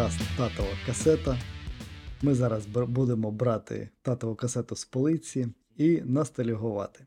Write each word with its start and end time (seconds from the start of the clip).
Подкаст 0.00 0.20
Татова 0.36 0.68
касета. 0.86 1.38
Ми 2.22 2.34
зараз 2.34 2.66
будемо 2.66 3.30
брати 3.30 3.88
татову 4.02 4.34
касету 4.34 4.76
з 4.76 4.84
полиці 4.84 5.48
і 5.76 6.02
ностальгувати. 6.04 7.06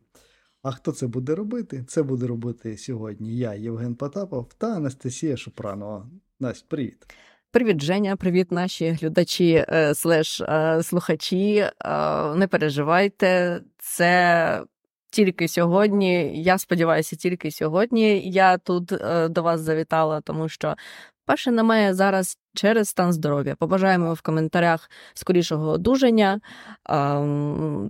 А 0.63 0.71
хто 0.71 0.91
це 0.91 1.07
буде 1.07 1.35
робити? 1.35 1.83
Це 1.87 2.03
буде 2.03 2.27
робити 2.27 2.77
сьогодні 2.77 3.37
я, 3.37 3.53
Євген 3.53 3.95
Потапов 3.95 4.49
та 4.57 4.67
Анастасія 4.67 5.37
Шупранова. 5.37 6.05
Настя, 6.39 6.65
привіт. 6.69 7.05
Привіт, 7.51 7.81
Женя, 7.81 8.15
привіт, 8.15 8.51
наші 8.51 8.89
глядачі 8.89 9.65
е, 9.69 9.95
слеш 9.95 10.41
е, 10.41 10.83
слухачі. 10.83 11.55
Е, 11.55 11.71
не 12.35 12.47
переживайте, 12.47 13.61
це 13.77 14.63
тільки 15.09 15.47
сьогодні. 15.47 16.41
Я 16.43 16.57
сподіваюся, 16.57 17.15
тільки 17.15 17.51
сьогодні 17.51 18.29
я 18.29 18.57
тут 18.57 18.85
до 19.29 19.43
вас 19.43 19.61
завітала, 19.61 20.21
тому 20.21 20.49
що 20.49 20.75
Паша 21.25 21.51
немає 21.51 21.93
зараз 21.93 22.37
через 22.55 22.89
стан 22.89 23.13
здоров'я. 23.13 23.55
Побажаємо 23.55 24.13
в 24.13 24.21
коментарях 24.21 24.89
скорішого 25.13 25.69
одужання. 25.69 26.39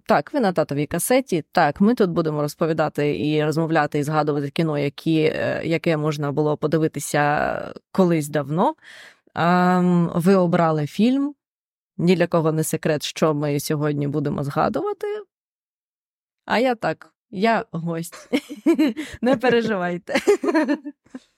Так, 0.05 0.33
ви 0.33 0.39
на 0.39 0.51
татовій 0.53 0.85
касеті. 0.85 1.45
Так, 1.51 1.81
ми 1.81 1.95
тут 1.95 2.09
будемо 2.09 2.41
розповідати 2.41 3.27
і 3.27 3.43
розмовляти, 3.43 3.99
і 3.99 4.03
згадувати 4.03 4.49
кіно, 4.49 4.77
які, 4.77 5.13
яке 5.63 5.97
можна 5.97 6.31
було 6.31 6.57
подивитися 6.57 7.73
колись 7.91 8.29
давно. 8.29 8.75
Ви 10.15 10.35
обрали 10.35 10.87
фільм. 10.87 11.35
Ні 11.97 12.15
для 12.15 12.27
кого 12.27 12.51
не 12.51 12.63
секрет, 12.63 13.03
що 13.03 13.33
ми 13.33 13.59
сьогодні 13.59 14.07
будемо 14.07 14.43
згадувати. 14.43 15.07
А 16.45 16.59
я 16.59 16.75
так, 16.75 17.13
я 17.29 17.65
гость. 17.71 18.29
Не 19.21 19.37
переживайте. 19.37 20.15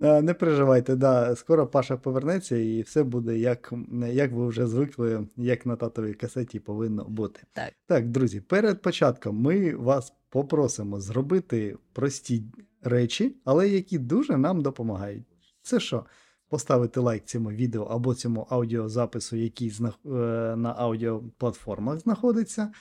Не 0.00 0.34
переживайте, 0.34 0.96
да, 0.96 1.36
скоро 1.36 1.66
Паша 1.66 1.96
повернеться, 1.96 2.56
і 2.56 2.82
все 2.82 3.02
буде, 3.02 3.38
як 3.38 3.72
як 4.12 4.32
ви 4.32 4.46
вже 4.46 4.66
звикли, 4.66 5.26
як 5.36 5.66
на 5.66 5.76
татовій 5.76 6.14
касеті 6.14 6.60
повинно 6.60 7.04
бути. 7.04 7.40
Так, 7.52 7.72
Так, 7.86 8.08
друзі, 8.08 8.40
перед 8.40 8.82
початком 8.82 9.36
ми 9.40 9.74
вас 9.74 10.12
попросимо 10.28 11.00
зробити 11.00 11.76
прості 11.92 12.44
речі, 12.82 13.36
але 13.44 13.68
які 13.68 13.98
дуже 13.98 14.36
нам 14.36 14.62
допомагають. 14.62 15.24
Це 15.62 15.80
що? 15.80 16.04
поставити 16.50 17.00
лайк 17.00 17.24
цьому 17.24 17.50
відео 17.50 17.82
або 17.82 18.14
цьому 18.14 18.46
аудіозапису, 18.50 19.36
який 19.36 19.72
на 20.56 20.74
аудіоплатформах 20.78 21.98
знаходиться. 21.98 22.72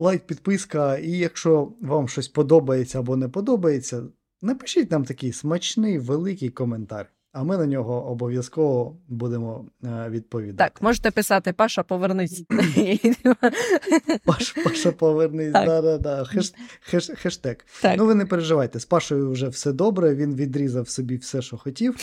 Лайк, 0.00 0.26
підписка, 0.26 0.98
і 0.98 1.10
якщо 1.10 1.72
вам 1.80 2.08
щось 2.08 2.28
подобається 2.28 2.98
або 2.98 3.16
не 3.16 3.28
подобається, 3.28 4.02
напишіть 4.42 4.90
нам 4.90 5.04
такий 5.04 5.32
смачний 5.32 5.98
великий 5.98 6.48
коментар. 6.48 7.10
А 7.32 7.44
ми 7.44 7.56
на 7.56 7.66
нього 7.66 8.06
обов'язково 8.06 8.96
будемо 9.08 9.66
е, 9.84 10.06
відповідати. 10.10 10.56
Так, 10.56 10.82
можете 10.82 11.10
писати 11.10 11.52
Паша, 11.52 11.82
повернись. 11.82 12.42
Паша, 14.24 14.62
Паша 14.64 14.92
повернись. 14.92 15.52
Да, 15.52 15.82
да, 15.82 15.98
да. 15.98 16.24
Хеш, 16.24 16.54
хеш, 16.80 17.10
хештег. 17.14 17.56
Так. 17.82 17.94
Ну 17.98 18.06
ви 18.06 18.14
не 18.14 18.26
переживайте, 18.26 18.80
з 18.80 18.84
Пашою 18.84 19.30
вже 19.30 19.48
все 19.48 19.72
добре, 19.72 20.14
він 20.14 20.34
відрізав 20.34 20.88
собі 20.88 21.16
все, 21.16 21.42
що 21.42 21.56
хотів. 21.56 21.96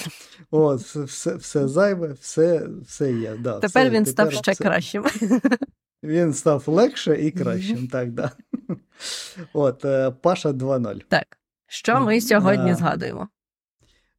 О, 0.51 0.75
все 0.75 1.35
все 1.35 1.67
зайве, 1.67 2.15
все 2.21 2.67
все 2.87 3.13
є. 3.13 3.35
Да, 3.39 3.59
Тепер 3.59 3.83
все, 3.83 3.89
він 3.89 4.03
тепер 4.03 4.13
став 4.13 4.33
ще 4.33 4.51
все... 4.51 4.63
кращим. 4.63 5.05
Він 6.03 6.33
став 6.33 6.63
легше 6.67 7.21
і 7.21 7.31
кращим. 7.31 7.87
так, 7.91 8.11
да. 8.11 8.31
От, 9.53 9.85
е, 9.85 10.11
Паша 10.11 10.49
2.0. 10.49 11.01
Так. 11.09 11.37
Що 11.67 11.99
ми 11.99 12.21
сьогодні 12.21 12.71
а... 12.71 12.75
згадуємо? 12.75 13.27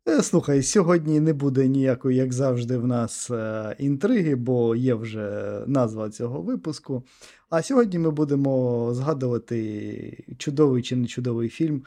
Е, 0.08 0.22
слухай, 0.22 0.62
сьогодні 0.62 1.20
не 1.20 1.32
буде 1.32 1.68
ніякої, 1.68 2.16
як 2.16 2.32
завжди, 2.32 2.78
в 2.78 2.86
нас 2.86 3.30
е, 3.30 3.76
інтриги, 3.78 4.34
бо 4.34 4.76
є 4.76 4.94
вже 4.94 5.60
назва 5.66 6.10
цього 6.10 6.42
випуску. 6.42 7.02
А 7.50 7.62
сьогодні 7.62 7.98
ми 7.98 8.10
будемо 8.10 8.90
згадувати 8.94 10.24
чудовий 10.38 10.82
чи 10.82 10.96
не 10.96 11.06
чудовий 11.06 11.48
фільм 11.48 11.84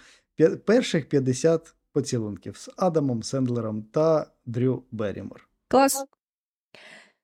перших 0.65 1.09
50 1.09 1.75
поцілунків 1.93 2.57
з 2.57 2.69
Адамом 2.77 3.23
Сендлером 3.23 3.83
та 3.83 4.31
Дрю 4.45 4.83
Беррімор. 4.91 5.47
Клас. 5.67 6.05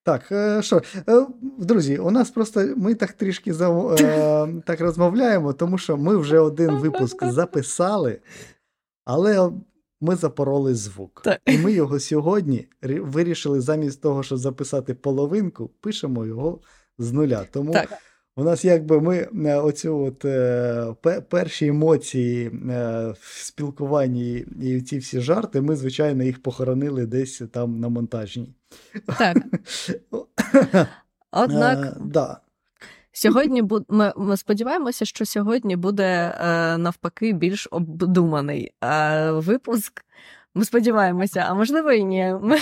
Так, 0.06 0.32
е, 0.32 0.62
що, 0.62 0.82
друзі, 1.58 1.98
у 1.98 2.12
нас 2.12 2.32
просто 2.32 2.74
ми 2.78 2.96
так 2.96 3.12
трішки 3.12 3.54
зав... 3.54 3.96
так 4.66 4.82
розмовляємо, 4.82 5.54
тому 5.54 5.78
що 5.78 5.98
ми 5.98 6.18
вже 6.18 6.40
один 6.40 6.72
випуск 6.72 7.26
записали, 7.26 8.20
але 9.06 9.52
ми 10.02 10.16
запороли 10.16 10.76
звук. 10.76 11.22
Так. 11.24 11.42
І 11.46 11.58
ми 11.58 11.72
його 11.72 12.00
сьогодні 12.00 12.68
вирішили 12.82 13.62
замість 13.62 14.02
того, 14.02 14.24
щоб 14.24 14.38
записати 14.38 14.94
половинку, 14.94 15.72
пишемо 15.82 16.26
його 16.26 16.60
з 16.98 17.12
нуля. 17.12 17.46
Тому 17.52 17.74
так. 17.74 17.90
У 18.36 18.44
нас 18.44 18.66
якби 18.66 19.02
ми 19.02 19.18
е, 19.46 19.56
оцю 19.56 20.00
от 20.00 20.26
е, 20.26 20.94
перші 21.30 21.68
емоції 21.68 22.48
е, 22.48 22.52
в 23.20 23.44
спілкуванні 23.46 24.46
і 24.62 24.82
ці 24.82 24.98
всі 24.98 25.20
жарти, 25.20 25.62
ми, 25.62 25.76
звичайно, 25.76 26.24
їх 26.24 26.44
похоронили 26.44 27.06
десь 27.06 27.42
там 27.52 27.80
на 27.80 27.90
монтажній. 27.90 28.54
Так. 29.18 29.38
Однак. 31.32 31.86
Е, 31.86 31.98
да. 32.00 32.40
Сьогодні 33.12 33.64
ми, 33.90 34.14
ми 34.18 34.38
сподіваємося, 34.38 35.06
що 35.06 35.26
сьогодні 35.26 35.76
буде 35.76 36.38
е, 36.40 36.78
навпаки 36.78 37.34
більш 37.34 37.68
обдуманий 37.72 38.72
е, 38.84 39.32
випуск. 39.32 40.06
Ми 40.56 40.66
сподіваємося, 40.66 41.46
а 41.50 41.54
можливо 41.54 41.92
і 41.92 42.04
ні. 42.04 42.36
Ми, 42.42 42.58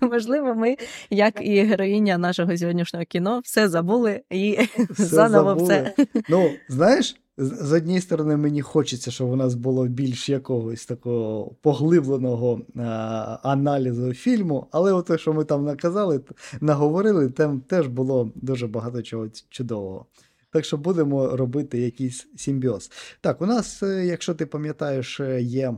можливо, 0.00 0.54
ми, 0.54 0.76
як 1.10 1.34
і 1.40 1.60
героїня 1.60 2.18
нашого 2.18 2.56
сьогоднішнього 2.56 3.04
кіно, 3.04 3.40
все 3.44 3.68
забули 3.68 4.20
і 4.30 4.58
все 4.90 5.04
заново 5.04 5.48
забули. 5.48 5.92
все. 5.96 6.06
Ну, 6.28 6.50
знаєш, 6.68 7.16
з 7.38 7.72
однієї 7.72 8.00
сторони, 8.00 8.36
мені 8.36 8.62
хочеться, 8.62 9.10
щоб 9.10 9.30
у 9.30 9.36
нас 9.36 9.54
було 9.54 9.86
більш 9.86 10.28
якогось 10.28 10.86
такого 10.86 11.54
поглибленого 11.62 12.60
а, 12.76 13.38
аналізу 13.42 14.14
фільму, 14.14 14.66
але 14.70 15.02
те, 15.02 15.18
що 15.18 15.32
ми 15.32 15.44
там 15.44 15.64
наказали, 15.64 16.20
наговорили, 16.60 17.30
там 17.30 17.60
теж 17.60 17.86
було 17.86 18.32
дуже 18.34 18.66
багато 18.66 19.02
чого 19.02 19.28
чудового. 19.48 20.06
Так 20.52 20.64
що 20.64 20.76
будемо 20.76 21.36
робити 21.36 21.78
якийсь 21.78 22.26
симбіоз. 22.36 22.90
Так, 23.20 23.42
у 23.42 23.46
нас, 23.46 23.82
е, 23.82 24.06
якщо 24.06 24.34
ти 24.34 24.46
пам'ятаєш, 24.46 25.20
е, 25.20 25.42
є 25.42 25.74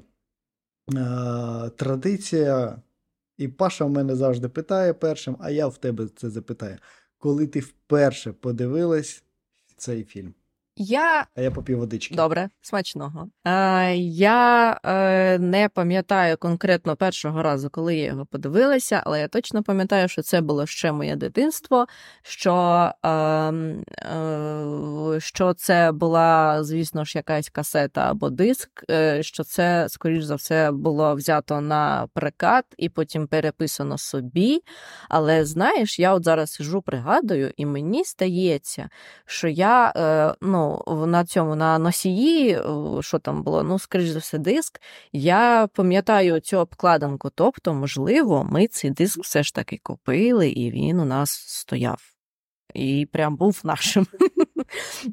традиція, 1.77 2.83
і 3.39 3.49
Паша 3.49 3.85
в 3.85 3.91
мене 3.91 4.17
завжди 4.17 4.49
питає 4.49 4.95
першим, 4.95 5.37
а 5.41 5.51
я 5.51 5.67
в 5.67 5.79
тебе 5.79 6.09
це 6.17 6.31
запитаю. 6.31 6.79
Коли 7.19 7.47
ти 7.47 7.61
вперше 7.61 8.33
подивилась 8.33 9.25
цей 9.77 10.05
фільм? 10.05 10.35
Я 10.77 11.27
А 11.37 11.41
я 11.41 11.51
попів 11.51 11.79
водички. 11.79 12.15
Добре, 12.15 12.49
смачного. 12.63 13.29
Е, 13.45 13.97
Я 13.97 14.81
е, 14.85 15.39
не 15.39 15.69
пам'ятаю 15.69 16.37
конкретно 16.37 16.97
першого 16.97 17.43
разу, 17.43 17.71
коли 17.71 17.97
я 17.97 18.05
його 18.05 18.27
подивилася, 18.27 19.03
але 19.07 19.21
я 19.21 19.29
точно 19.29 19.63
пам'ятаю, 19.63 20.09
що 20.09 20.23
це 20.23 20.41
було 20.41 20.67
ще 20.67 20.93
моє 20.93 21.17
дитинство. 21.17 21.87
Що 22.23 22.91
е, 23.05 23.09
е, 23.09 25.21
що 25.21 25.55
це 25.55 25.93
була, 25.93 26.65
звісно 26.65 27.05
ж, 27.05 27.19
якась 27.19 27.49
касета 27.49 28.11
або 28.11 28.31
диск, 28.31 28.85
е, 28.91 29.23
що 29.23 29.45
це, 29.45 29.87
скоріш 29.89 30.25
за 30.25 30.35
все, 30.35 30.71
було 30.71 31.15
взято 31.15 31.61
на 31.61 32.09
прикат 32.15 32.65
і 32.79 32.89
потім 32.89 33.27
переписано 33.27 33.99
собі. 33.99 34.61
Але 35.09 35.45
знаєш, 35.45 35.99
я 35.99 36.15
от 36.15 36.25
зараз 36.25 36.53
сижу, 36.53 36.83
пригадую, 36.83 37.53
і 37.57 37.67
мені 37.67 38.05
стається, 38.05 38.89
що 39.27 39.49
я. 39.49 39.93
Е, 39.97 40.35
ну, 40.87 41.07
на 41.07 41.25
цьому 41.25 41.55
на 41.55 41.79
носії, 41.79 42.59
що 43.01 43.19
там 43.19 43.43
було, 43.43 43.63
ну, 43.63 43.79
скоріш 43.79 44.09
за 44.09 44.19
все, 44.19 44.39
диск. 44.39 44.81
Я 45.13 45.69
пам'ятаю 45.75 46.41
цю 46.41 46.59
обкладинку. 46.59 47.31
Тобто, 47.35 47.75
можливо, 47.75 48.45
ми 48.51 48.67
цей 48.67 48.91
диск 48.91 49.21
все 49.23 49.43
ж 49.43 49.55
таки 49.55 49.81
купили, 49.83 50.49
і 50.49 50.71
він 50.71 51.01
у 51.01 51.05
нас 51.05 51.31
стояв. 51.31 52.03
І 52.75 53.09
прям 53.13 53.37
був 53.37 53.61
нашим. 53.65 54.07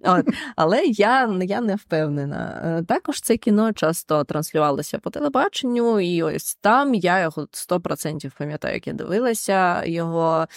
От. 0.03 0.25
Але 0.55 0.83
я 0.85 1.39
я 1.41 1.61
не 1.61 1.75
впевнена. 1.75 2.61
Е, 2.79 2.83
також 2.83 3.21
це 3.21 3.37
кіно 3.37 3.73
часто 3.73 4.23
транслювалося 4.23 4.99
по 4.99 5.09
телебаченню, 5.09 5.99
і 5.99 6.23
ось 6.23 6.55
там 6.61 6.95
я 6.95 7.21
його 7.21 7.47
100% 7.51 8.31
пам'ятаю, 8.37 8.73
як 8.73 8.87
я 8.87 8.93
дивилася 8.93 9.85
його 9.85 10.47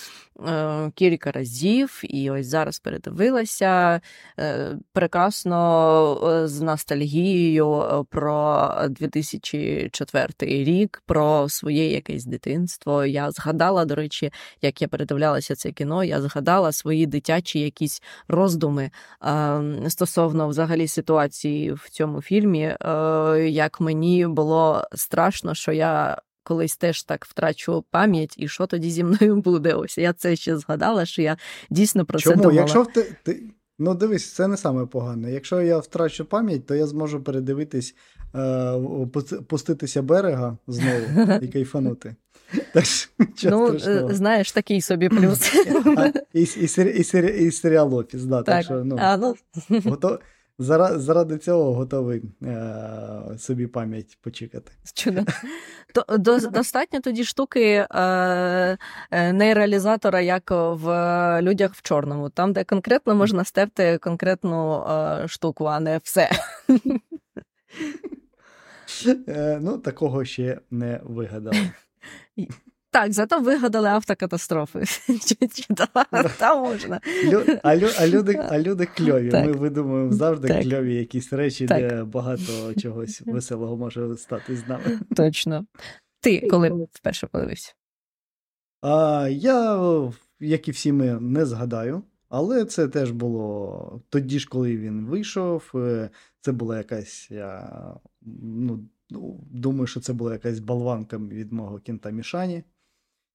е, 0.49 0.91
кілька 0.95 1.33
разів, 1.33 2.01
і 2.05 2.31
ось 2.31 2.47
зараз 2.47 2.79
передивилася 2.79 4.01
е, 4.39 4.79
прекрасно 4.93 5.59
е, 6.29 6.49
з 6.49 6.61
ностальгією 6.61 7.83
е, 7.83 8.05
про 8.11 8.71
2004 8.91 10.29
рік, 10.41 11.03
про 11.07 11.49
своє 11.49 11.93
якесь 11.93 12.25
дитинство. 12.25 13.05
Я 13.05 13.31
згадала, 13.31 13.85
до 13.85 13.95
речі, 13.95 14.33
як 14.63 14.83
я 14.83 14.89
передивлялася 14.89 15.55
це 15.55 15.73
кіно, 15.73 16.05
я 16.05 16.21
згадала 16.21 16.73
свої 16.73 17.07
дитячі 17.07 17.61
якісь 17.61 18.03
роздуми 18.29 18.82
стосовно 19.89 20.49
взагалі 20.49 20.89
ситуації 20.89 21.73
в 21.73 21.89
цьому 21.91 22.23
фільмі, 22.23 22.63
е, 22.63 22.79
як 23.49 23.81
мені 23.81 24.27
було 24.27 24.85
страшно, 24.95 25.55
що 25.55 25.73
я 25.73 26.19
колись 26.45 26.77
теж 26.77 27.03
так 27.03 27.25
втрачу 27.25 27.85
пам'ять, 27.91 28.35
і 28.39 28.49
що 28.49 28.67
тоді 28.67 28.91
зі 28.91 29.05
мною 29.05 29.37
буде? 29.37 29.75
Ось 29.75 29.99
я 29.99 30.13
це 30.13 30.37
ще 30.37 30.57
згадала, 30.57 31.07
що 31.07 31.23
я 31.23 31.37
дійсно 31.71 32.05
про 32.05 32.19
Чому? 32.19 32.37
це 32.37 32.43
думала. 32.43 32.61
Якщо 32.61 32.85
ти, 32.85 33.17
ти. 33.23 33.43
Ну, 33.79 33.95
дивись, 33.95 34.33
це 34.33 34.49
не 34.49 34.57
саме 34.57 34.87
погане. 34.87 35.33
Якщо 35.33 35.61
я 35.61 35.79
втрачу 35.79 36.25
пам'ять, 36.25 36.67
то 36.67 36.75
я 36.75 36.87
зможу 36.87 37.23
передивитись, 37.23 37.95
е, 38.35 39.07
пуститися 39.49 40.03
берега 40.03 40.59
знову 40.67 41.39
і 41.43 41.49
кайфанути. 41.53 42.15
Так 42.73 42.85
що 42.85 43.11
нічого 43.19 43.73
ну, 43.73 43.79
страшного. 43.79 44.11
е, 44.11 44.15
знаєш, 44.15 44.53
такий 44.53 44.81
собі 44.81 45.09
плюс. 45.09 45.55
А, 45.97 46.13
і, 46.33 46.43
і, 46.43 46.69
і, 46.97 47.45
і 47.47 47.51
серіал 47.51 47.95
офіс, 47.95 48.25
да, 48.25 48.37
так, 48.37 48.45
Так, 48.45 48.65
що 48.65 48.85
ну, 48.85 48.97
а, 49.01 49.17
ну, 49.17 49.35
гото... 49.85 50.21
заради, 50.59 50.99
заради 50.99 51.39
цього 51.39 51.75
готовий 51.75 52.23
е, 52.43 53.39
собі 53.39 53.67
пам'ять 53.67 54.19
почекати. 54.21 54.73
чудо. 54.95 55.23
То, 55.95 56.19
до, 56.19 56.39
достатньо 56.39 57.01
тоді 57.01 57.25
штуки 57.25 57.63
е, 57.63 57.87
е, 59.11 59.33
нейралізатора, 59.33 60.21
як 60.21 60.51
в 60.51 61.39
людях 61.43 61.75
в 61.75 61.83
чорному, 61.83 62.31
там, 62.31 62.53
де 62.53 62.65
конкретно 62.65 63.15
можна 63.15 63.45
стерти 63.45 63.99
конкретну 63.99 64.85
е, 64.85 65.29
штуку, 65.29 65.65
а 65.65 65.81
не 65.81 66.01
все. 66.03 66.31
Е, 69.29 69.59
ну, 69.63 69.79
такого 69.79 70.25
ще 70.25 70.61
не 70.71 71.01
вигадали. 71.05 71.71
Так, 72.91 73.13
зато 73.13 73.41
вигадали 73.41 73.89
автокатастрофи. 73.89 74.85
Там 76.39 76.63
можна. 76.63 77.01
А, 77.63 77.77
люди... 78.07 78.37
а 78.51 78.59
люди 78.59 78.87
кльові. 78.87 79.31
Ми 79.33 79.53
видумуємо 79.53 80.13
завжди 80.13 80.63
кльові 80.63 80.95
якісь 80.95 81.33
речі, 81.33 81.67
де 81.67 82.05
багато 82.05 82.75
чогось 82.75 83.21
веселого 83.27 83.77
може 83.77 84.17
стати 84.17 84.57
з 84.57 84.69
нами. 84.69 85.01
Точно. 85.17 85.67
Ти 86.21 86.49
коли 86.51 86.87
вперше 86.93 87.27
подивився? 87.27 87.75
А, 88.83 89.29
я, 89.31 89.81
як 90.41 90.69
і 90.69 90.71
всі 90.71 90.93
ми, 90.93 91.21
не 91.21 91.47
згадаю, 91.47 92.03
але 92.29 92.65
це 92.65 92.89
теж 92.89 93.11
було 93.11 94.03
тоді 94.09 94.39
ж, 94.39 94.49
коли 94.49 94.77
він 94.77 95.07
вийшов. 95.07 95.71
е, 95.75 96.11
Це 96.41 96.53
була 96.53 96.79
якась. 96.79 97.31
Ну, 98.43 98.85
ну, 99.13 99.41
думаю, 99.51 99.87
що 99.87 100.01
це 100.01 100.13
була 100.13 100.33
якась 100.33 100.59
болванка 100.59 101.19
від 101.19 101.53
мого 101.53 101.79
кінта 101.79 102.11
Мішані. 102.11 102.65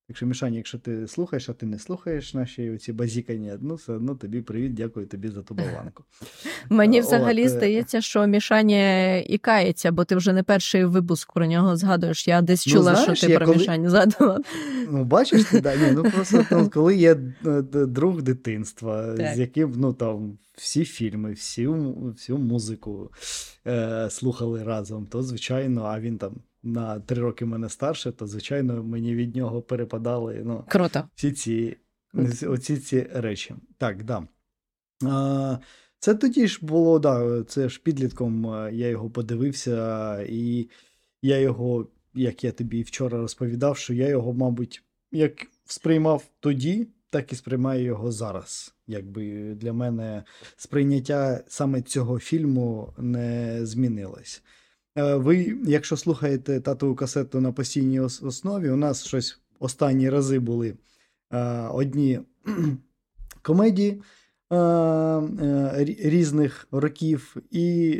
Так 0.08 0.18
що, 0.18 0.26
Мішані, 0.26 0.58
якщо 0.58 0.78
ти 0.78 1.08
слухаєш, 1.08 1.50
а 1.50 1.54
ти 1.54 1.66
не 1.66 1.80
слухаєш 1.80 2.34
наші 2.34 2.72
оці 2.72 2.94
базікання, 2.94 3.58
ну 3.62 3.76
все 3.76 3.94
одно 3.94 4.16
тобі 4.16 4.42
привіт, 4.42 4.74
дякую 4.74 5.08
тобі 5.08 5.28
за 5.28 5.42
ту 5.42 5.54
болванку. 5.54 6.04
Мені 6.70 7.02
взагалі 7.02 7.44
е. 7.44 7.50
здається, 7.50 8.02
що 8.02 8.28
Мішаня 8.28 9.16
і 9.18 9.38
кається, 9.38 9.92
бо 9.92 10.04
ти 10.04 10.16
вже 10.16 10.34
не 10.34 10.44
перший 10.44 10.86
випуск 10.86 11.34
про 11.34 11.46
нього 11.46 11.78
згадуєш. 11.78 12.28
Я 12.28 12.42
десь 12.42 12.68
Ну, 12.68 12.74
чула, 12.74 12.96
знаєш, 12.96 13.18
що 13.18 13.28
ти 13.28 13.36
про 13.36 13.46
коли- 13.46 13.58
Мішаню 13.58 13.90
згадував. 13.90 14.40
Ну, 14.92 15.04
бачиш 15.04 15.44
ти, 15.44 15.62
да, 15.62 15.76
ні, 15.76 15.92
ну 15.92 16.04
просто 16.04 16.46
ну, 16.52 16.70
коли 16.74 16.96
є 16.96 17.18
е, 17.46 17.62
друг 17.72 18.22
дитинства, 18.22 19.14
Так. 19.16 19.36
з 19.36 19.40
яким 19.40 19.74
ну 19.78 19.94
там 19.94 20.38
всі 20.56 20.86
фільми, 20.86 21.30
всю, 21.32 21.74
всю 21.94 22.38
музику 22.38 23.12
е, 23.68 24.08
слухали 24.10 24.64
разом, 24.64 25.06
то 25.06 25.24
звичайно, 25.24 25.84
а 25.84 26.00
він 26.00 26.18
там 26.18 26.36
на 26.64 27.00
три 27.00 27.22
роки 27.22 27.46
мене 27.46 27.70
старше, 27.70 28.12
то 28.12 28.28
звичайно 28.28 28.84
мені 28.84 29.16
від 29.16 29.36
нього 29.36 29.62
перепадали 29.62 30.42
ну, 30.46 30.66
Круто. 30.68 31.04
всі 31.16 31.32
ці, 31.32 31.78
Круто. 32.12 32.52
оці 32.52 32.78
ці 32.78 33.08
речі. 33.14 33.56
Так, 33.78 34.04
да. 34.04 34.28
А, 35.06 35.58
це 36.00 36.16
тоді 36.16 36.48
ж 36.48 36.60
було, 36.62 37.00
да, 37.00 37.44
це 37.44 37.70
ж 37.70 37.82
підлітком 37.84 38.54
е, 38.54 38.70
я 38.74 38.88
його 38.88 39.10
подивився, 39.10 40.20
і 40.30 40.70
я 41.22 41.40
його, 41.40 41.88
як 42.14 42.44
я 42.44 42.52
тобі 42.52 42.82
вчора 42.82 43.18
розповідав, 43.18 43.78
що 43.78 43.94
я 43.94 44.08
його, 44.08 44.34
мабуть, 44.34 44.84
як 45.12 45.32
сприймав 45.66 46.24
тоді, 46.40 46.88
так 47.10 47.34
і 47.34 47.36
сприймаю 47.36 47.84
його 47.84 48.12
зараз. 48.12 48.76
Якби 48.88 49.54
для 49.56 49.74
мене 49.74 50.24
сприйняття 50.58 51.44
саме 51.48 51.82
цього 51.82 52.20
фільму 52.20 52.94
не 52.98 53.60
змінилось. 53.66 54.44
Е, 54.98 55.16
Ви, 55.16 55.56
якщо 55.66 55.98
слухаєте 55.98 56.60
татову 56.60 56.96
касету 56.96 57.42
на 57.42 57.52
постійній 57.52 58.00
основі, 58.00 58.70
у 58.70 58.76
нас 58.76 59.06
щось 59.06 59.40
останні 59.60 60.10
рази 60.10 60.40
були 60.40 60.74
е, 61.34 61.68
одні 61.72 62.20
комедії 63.42 64.02
е, 64.52 64.56
рі- 64.56 66.10
різних 66.10 66.68
років, 66.72 67.36
і 67.52 68.00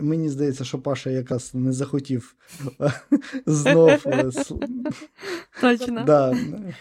мені 0.00 0.28
здається, 0.28 0.64
що 0.64 0.78
Паша 0.78 1.10
якраз 1.10 1.50
не 1.54 1.72
захотів 1.72 2.36
знов. 3.46 4.04
Точно. 5.60 6.04
Да, 6.06 6.36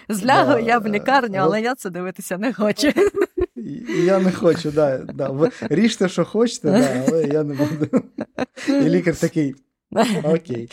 Злягу 0.10 0.52
да, 0.52 0.60
я 0.60 0.80
в 0.80 0.88
лікарню, 0.88 1.38
але 1.40 1.62
я 1.62 1.76
це 1.76 1.90
дивитися 1.90 2.38
не 2.38 2.54
хочу. 2.54 2.92
Я 4.06 4.20
не 4.20 4.32
хочу, 4.32 4.72
да, 4.72 4.98
да. 4.98 5.30
Ви 5.30 5.50
ріжте, 5.70 6.10
що 6.10 6.26
хочете, 6.26 6.72
да, 6.72 7.06
але 7.08 7.24
я 7.24 7.44
не 7.44 7.54
буду. 7.54 8.02
І 8.68 8.90
лікар 8.90 9.16
такий. 9.16 9.56
Окей. 10.24 10.70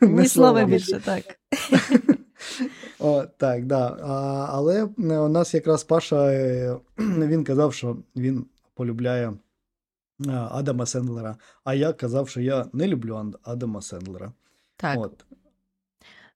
Ні 0.00 0.28
слова 0.28 0.64
більше. 0.64 1.00
так. 1.04 1.24
О, 2.98 3.24
так, 3.36 3.66
да. 3.66 3.96
А, 4.02 4.46
але 4.50 4.84
у 4.98 5.28
нас 5.28 5.54
якраз 5.54 5.84
Паша 5.84 6.32
е, 6.32 6.76
він 6.98 7.44
казав, 7.44 7.74
що 7.74 7.96
він 8.16 8.46
полюбляє 8.74 9.28
е, 9.28 9.34
Адама 10.30 10.86
Сендлера. 10.86 11.36
А 11.64 11.74
я 11.74 11.92
казав, 11.92 12.28
що 12.28 12.40
я 12.40 12.66
не 12.72 12.86
люблю 12.86 13.32
Адама 13.42 13.82
Сендлера. 13.82 14.32
Так. 14.76 14.98
От. 14.98 15.24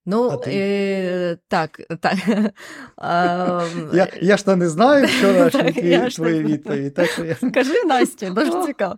Ну, 0.07 0.41
А 0.45 0.51
е, 0.51 1.37
так, 1.49 1.81
так. 2.01 2.15
А, 2.97 3.65
Я, 3.93 4.09
я 4.21 4.37
ж 4.37 4.45
то 4.45 4.57
не 4.57 4.69
знаю 4.69 5.09
що 5.09 5.33
наші 5.33 5.59
твій, 5.59 5.67
відповіді. 5.67 6.11
ж 6.11 6.17
твою 6.17 6.43
не 6.43 6.49
відповідь. 6.49 6.95
Так 6.95 7.11
що 7.11 7.25
я. 7.25 7.37
Кажи 7.55 7.85
Настя, 7.87 8.31
дуже 8.37 8.67
цікаво. 8.67 8.97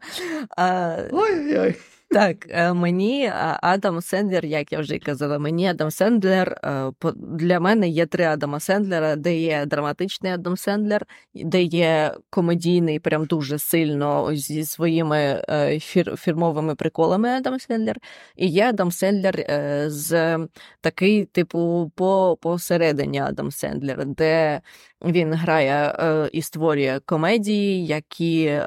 Ой-ой. 1.13 1.75
Так, 2.15 2.47
е, 2.49 2.73
мені 2.73 3.33
Адам 3.63 4.01
Сендлер, 4.01 4.45
як 4.45 4.73
я 4.73 4.81
вже 4.81 4.99
казала, 4.99 5.39
мені 5.39 5.69
Адам 5.69 5.91
Сендлер 5.91 6.61
е, 6.65 6.93
для 7.15 7.61
мене 7.61 7.89
є 7.89 8.07
три 8.07 8.25
Адама 8.25 8.61
Сендлера, 8.61 9.17
де 9.17 9.37
є 9.37 9.67
драматичний 9.67 10.33
Адам 10.33 10.57
Сендлер, 10.57 11.07
де 11.35 11.63
є 11.63 12.15
комедійний, 12.31 12.99
прям 12.99 13.25
дуже 13.25 13.59
сильно 13.59 14.35
зі 14.35 14.65
своїми 14.65 15.45
е, 15.49 15.79
фір, 15.81 16.17
фірмовими 16.17 16.75
приколами 16.75 17.29
Адам 17.29 17.59
Сендлер. 17.61 17.97
І 18.37 18.47
є 18.47 18.69
Адам 18.69 18.91
Сендлер 18.91 19.45
з 19.91 20.39
такий, 20.81 21.25
типу, 21.25 21.93
по 21.95 22.39
посередині 22.41 23.21
Адам 23.21 23.51
Сендлер, 23.51 24.07
де 24.07 24.61
він 25.05 25.35
грає 25.35 25.95
і 26.33 26.43
створює 26.43 27.01
комедії, 27.07 27.87
які 27.87 28.61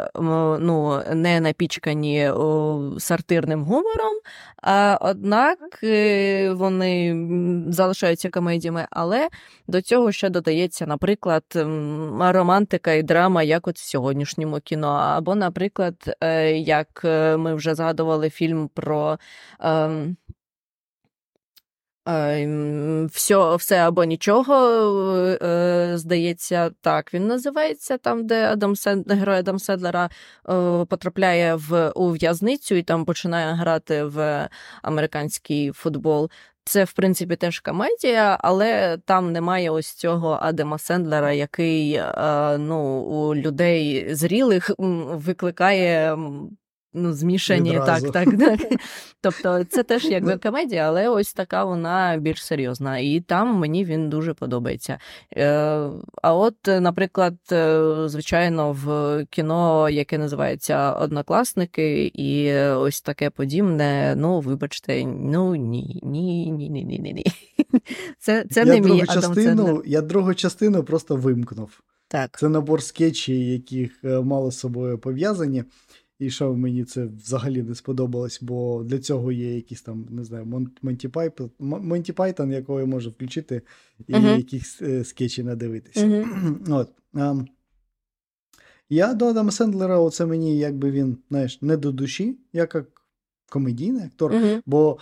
ну, 0.59 1.01
не 1.13 1.39
напічкані 1.39 2.29
о, 2.29 2.93
сартирним 3.37 3.63
гумором, 3.63 4.13
а 4.61 4.97
однак 5.01 5.83
е, 5.83 6.51
вони 6.53 7.15
залишаються 7.69 8.29
комедіями. 8.29 8.87
Але 8.89 9.27
до 9.67 9.81
цього 9.81 10.11
ще 10.11 10.29
додається, 10.29 10.85
наприклад, 10.85 11.43
романтика 12.19 12.93
і 12.93 13.03
драма, 13.03 13.43
як 13.43 13.67
от 13.67 13.77
в 13.77 13.89
сьогоднішньому 13.89 14.59
кіно. 14.59 14.87
Або, 14.87 15.35
наприклад, 15.35 16.15
е, 16.21 16.51
як 16.51 17.01
е, 17.05 17.37
ми 17.37 17.55
вже 17.55 17.75
згадували 17.75 18.29
фільм 18.29 18.69
про. 18.73 19.19
Ем, 22.07 23.07
Все, 23.07 23.55
все 23.55 23.75
або 23.75 24.03
нічого, 24.03 24.55
е, 25.41 25.91
здається, 25.95 26.71
так 26.81 27.13
він 27.13 27.27
називається, 27.27 27.97
там, 27.97 28.27
де 28.27 28.45
Адам 28.45 28.75
Сен... 28.75 29.05
герой 29.09 29.37
Адам 29.37 29.59
Сендлера 29.59 30.05
е, 30.05 30.85
потрапляє 30.85 31.55
в 31.55 31.91
у 31.95 32.09
в'язницю 32.09 32.75
і 32.75 32.83
там 32.83 33.05
починає 33.05 33.53
грати 33.53 34.03
в 34.03 34.49
американський 34.81 35.71
футбол. 35.71 36.29
Це, 36.63 36.83
в 36.83 36.91
принципі, 36.91 37.35
теж 37.35 37.59
комедія, 37.59 38.37
але 38.41 38.97
там 39.05 39.31
немає 39.31 39.69
ось 39.69 39.93
цього 39.93 40.37
Адама 40.41 40.77
Сендлера, 40.77 41.33
який 41.33 41.93
е, 41.93 42.57
ну, 42.57 42.99
у 42.99 43.35
людей 43.35 44.15
зрілих 44.15 44.71
викликає. 44.77 46.17
Ну, 46.97 47.13
змішані, 47.13 47.71
Відразу. 47.71 48.11
так, 48.11 48.25
так, 48.25 48.39
так. 48.39 48.79
Тобто 49.21 49.63
це 49.63 49.83
теж 49.83 50.05
якби 50.05 50.37
комедія, 50.37 50.87
але 50.87 51.09
ось 51.09 51.33
така 51.33 51.63
вона 51.63 52.17
більш 52.17 52.45
серйозна. 52.45 52.97
І 52.97 53.19
там 53.19 53.55
мені 53.55 53.85
він 53.85 54.09
дуже 54.09 54.33
подобається. 54.33 54.99
Е, 55.37 55.89
а 56.21 56.33
от, 56.33 56.55
наприклад, 56.67 57.35
е, 57.51 57.93
звичайно, 58.05 58.71
в 58.71 59.25
кіно, 59.29 59.89
яке 59.89 60.17
називається 60.17 60.91
Однокласники, 60.91 62.11
і 62.13 62.53
ось 62.61 63.01
таке 63.01 63.29
подібне, 63.29 64.13
ну, 64.17 64.39
вибачте, 64.39 65.05
ну 65.05 65.55
ні, 65.55 65.99
ні, 66.03 66.51
ні, 66.51 66.69
ні, 66.69 66.83
ні, 66.83 67.13
ні. 67.13 67.25
Це, 68.19 68.45
це 68.51 68.59
я, 68.59 68.65
не 68.65 68.79
другу 68.79 68.95
мій 68.95 69.03
Адам 69.07 69.21
частину, 69.21 69.83
я 69.85 70.01
другу 70.01 70.33
частину 70.33 70.83
просто 70.83 71.15
вимкнув. 71.15 71.81
Так. 72.07 72.39
Це 72.39 72.49
набор 72.49 72.83
скетчів, 72.83 73.35
яких 73.35 74.03
е, 74.03 74.19
мало 74.21 74.51
з 74.51 74.59
собою 74.59 74.97
пов'язані. 74.97 75.63
І 76.19 76.29
що 76.29 76.53
мені 76.53 76.83
це 76.83 77.05
взагалі 77.05 77.63
не 77.63 77.75
сподобалось, 77.75 78.39
бо 78.41 78.83
для 78.83 78.99
цього 78.99 79.31
є 79.31 79.55
якісь 79.55 79.81
там, 79.81 80.07
не 80.09 80.23
знаю, 80.23 80.67
Монті 81.59 82.13
Пайтон, 82.13 82.51
якого 82.51 82.79
я 82.79 82.85
можу 82.85 83.09
включити, 83.09 83.61
і 84.07 84.13
uh-huh. 84.13 84.37
якісь 84.37 84.81
е, 84.81 85.03
скетчі 85.03 85.43
надивитися. 85.43 86.05
Uh-huh. 86.05 86.73
От. 86.73 86.89
А, 87.13 87.35
я 88.89 89.13
до 89.13 89.25
Адама 89.25 89.51
Сендлера, 89.51 89.99
оце 89.99 90.25
мені 90.25 90.57
якби 90.57 90.91
він, 90.91 91.17
знаєш, 91.29 91.61
не 91.61 91.77
до 91.77 91.91
душі, 91.91 92.37
як 92.53 92.75
як 92.75 92.85
комедійний 93.49 94.05
актор, 94.05 94.33
uh-huh. 94.33 94.61
бо 94.65 94.97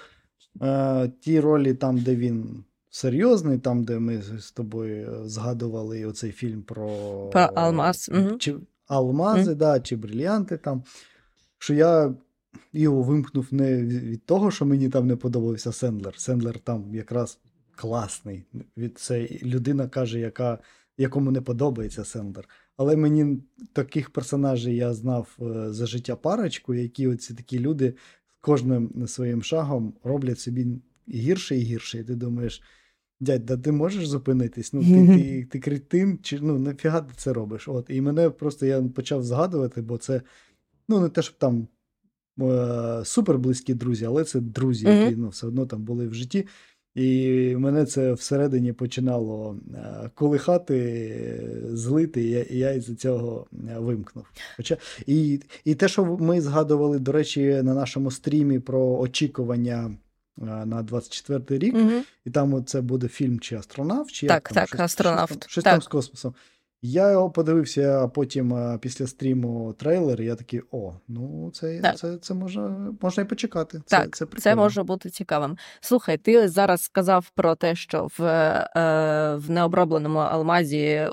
е, 0.62 1.12
ті 1.19 1.39
ролі 1.39 1.74
там, 1.74 1.98
де 1.98 2.15
він 2.15 2.63
серйозний, 2.89 3.60
там, 3.60 3.84
де 3.84 4.00
ми 4.00 4.22
з 4.39 4.51
тобою 4.51 5.22
згадували 5.25 6.05
оцей 6.05 6.31
фільм 6.31 6.62
про 6.62 6.89
Про 7.31 7.41
Алмаз. 7.41 8.12
Чи, 8.39 8.55
Алмази, 8.87 9.51
мм. 9.51 9.55
да, 9.55 9.79
чи 9.79 9.95
брильянти 9.95 10.57
там. 10.57 10.83
Що 11.57 11.73
я 11.73 12.15
його 12.73 13.03
вимкнув 13.03 13.47
не 13.51 13.81
від 13.83 14.25
того, 14.25 14.51
що 14.51 14.65
мені 14.65 14.89
там 14.89 15.07
не 15.07 15.15
подобався 15.15 15.71
Сендлер. 15.71 16.13
Сендлер 16.17 16.59
там 16.59 16.95
якраз 16.95 17.39
класний. 17.75 18.45
Це 18.95 19.27
людина 19.43 19.87
каже, 19.87 20.19
яка, 20.19 20.59
якому 20.97 21.31
не 21.31 21.41
подобається 21.41 22.05
Сендлер. 22.05 22.49
Але 22.77 22.95
мені 22.95 23.43
таких 23.73 24.09
персонажів 24.09 24.73
я 24.73 24.93
знав 24.93 25.37
е, 25.41 25.73
за 25.73 25.85
життя 25.85 26.15
парочку, 26.15 26.73
які 26.73 27.07
оці 27.07 27.33
такі 27.33 27.59
люди 27.59 27.93
кожним 28.41 29.07
своїм 29.07 29.43
шагом 29.43 29.93
роблять 30.03 30.39
собі 30.39 30.67
гірше 31.09 31.57
і 31.57 31.61
гірше. 31.61 31.99
І 31.99 32.03
ти 32.03 32.15
думаєш, 32.15 32.61
дядь, 33.19 33.45
да 33.45 33.57
ти 33.57 33.72
можеш 33.72 34.07
зупинитись? 34.07 34.74
Ну, 34.74 34.81
ти 34.81 35.07
ти, 35.07 35.48
ти 35.51 35.60
кретин, 35.60 36.19
чи 36.22 36.39
ну 36.41 36.60
нафіга 36.60 37.01
ти 37.01 37.13
це 37.17 37.34
робиш? 37.34 37.67
От, 37.67 37.86
І 37.89 38.01
мене 38.01 38.29
просто 38.29 38.65
я 38.65 38.81
почав 38.81 39.24
згадувати, 39.24 39.81
бо 39.81 39.98
це 39.98 40.22
ну, 40.89 41.00
не 41.00 41.10
те, 41.10 41.22
щоб 41.22 41.36
там 41.38 41.67
е, 42.41 43.05
супер 43.05 43.38
близькі 43.38 43.74
друзі, 43.74 44.05
але 44.05 44.24
це 44.24 44.39
друзі, 44.39 44.88
які 44.88 45.15
ну, 45.15 45.29
все 45.29 45.48
одно 45.48 45.65
там 45.65 45.84
були 45.84 46.07
в 46.07 46.13
житті. 46.13 46.48
І 46.95 47.55
мене 47.57 47.86
це 47.86 48.13
всередині 48.13 48.74
починало 48.74 49.60
е, 49.74 50.10
колихати, 50.15 51.62
злити, 51.69 52.24
і 52.24 52.29
я 52.29 52.41
і 52.41 52.57
я 52.57 52.72
із 52.72 52.95
цього 52.95 53.48
е, 53.53 53.79
вимкнув. 53.79 54.25
Хоча 54.57 54.77
І 55.05 55.39
і 55.65 55.75
те, 55.75 55.88
що 55.88 56.05
ми 56.05 56.41
згадували, 56.41 57.00
до 57.00 57.12
речі, 57.12 57.62
на 57.63 57.74
нашому 57.74 58.12
стрімі 58.12 58.60
про 58.60 59.00
очікування 59.00 59.98
на 60.37 60.83
24-й 60.83 61.57
рік, 61.57 61.75
угу. 61.75 61.91
і 62.25 62.29
там 62.29 62.65
це 62.65 62.81
буде 62.81 63.07
фільм 63.07 63.39
чи 63.39 63.55
астронавт, 63.55 64.11
чи 64.11 64.27
так, 64.27 64.35
як 64.35 64.43
там, 64.43 64.55
так, 64.55 64.67
щось, 64.67 64.79
астронавт. 64.79 65.31
Щось, 65.31 65.51
щось 65.51 65.63
так. 65.63 65.73
там 65.73 65.81
з 65.81 65.87
космосом. 65.87 66.33
Я 66.82 67.12
його 67.12 67.32
подивився, 67.32 68.08
потім 68.08 68.77
після 68.82 69.08
стріму 69.08 69.74
трейлер, 69.74 70.22
і 70.22 70.25
я 70.25 70.36
такий: 70.36 70.62
о, 70.72 70.94
ну 71.08 71.51
це 71.53 71.82
це, 71.82 71.94
це, 71.94 72.17
це 72.17 72.34
можна 72.34 72.94
можна 73.01 73.24
і 73.24 73.25
почекати. 73.25 73.82
Це, 73.86 73.98
так, 73.98 74.15
це, 74.15 74.25
це 74.38 74.55
може 74.55 74.84
бути 74.84 75.10
цікавим. 75.10 75.58
Слухай, 75.82 76.17
ти 76.17 76.48
зараз 76.48 76.82
сказав 76.82 77.32
про 77.36 77.55
те, 77.55 77.75
що 77.75 78.08
в 78.17 78.24
е, 78.24 79.36
в 79.36 79.51
необробленому 79.51 80.20
алмазі 80.20 81.10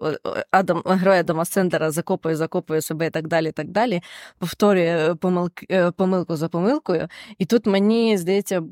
Адам 0.51 0.83
герой 0.87 1.19
Адама 1.19 1.45
Сендера 1.45 1.91
закопує, 1.91 2.37
закопує 2.37 2.81
себе 2.81 3.07
і 3.07 3.11
так 3.11 3.29
далі. 3.29 3.53
так 3.53 3.69
далі, 3.69 4.03
Повторює 4.39 5.15
помилки, 5.15 5.67
е, 5.71 5.91
помилку 5.91 6.37
за 6.37 6.49
помилкою. 6.49 7.09
І 7.39 7.47
тут 7.47 7.67
мені 7.67 8.19
здається, 8.19 8.63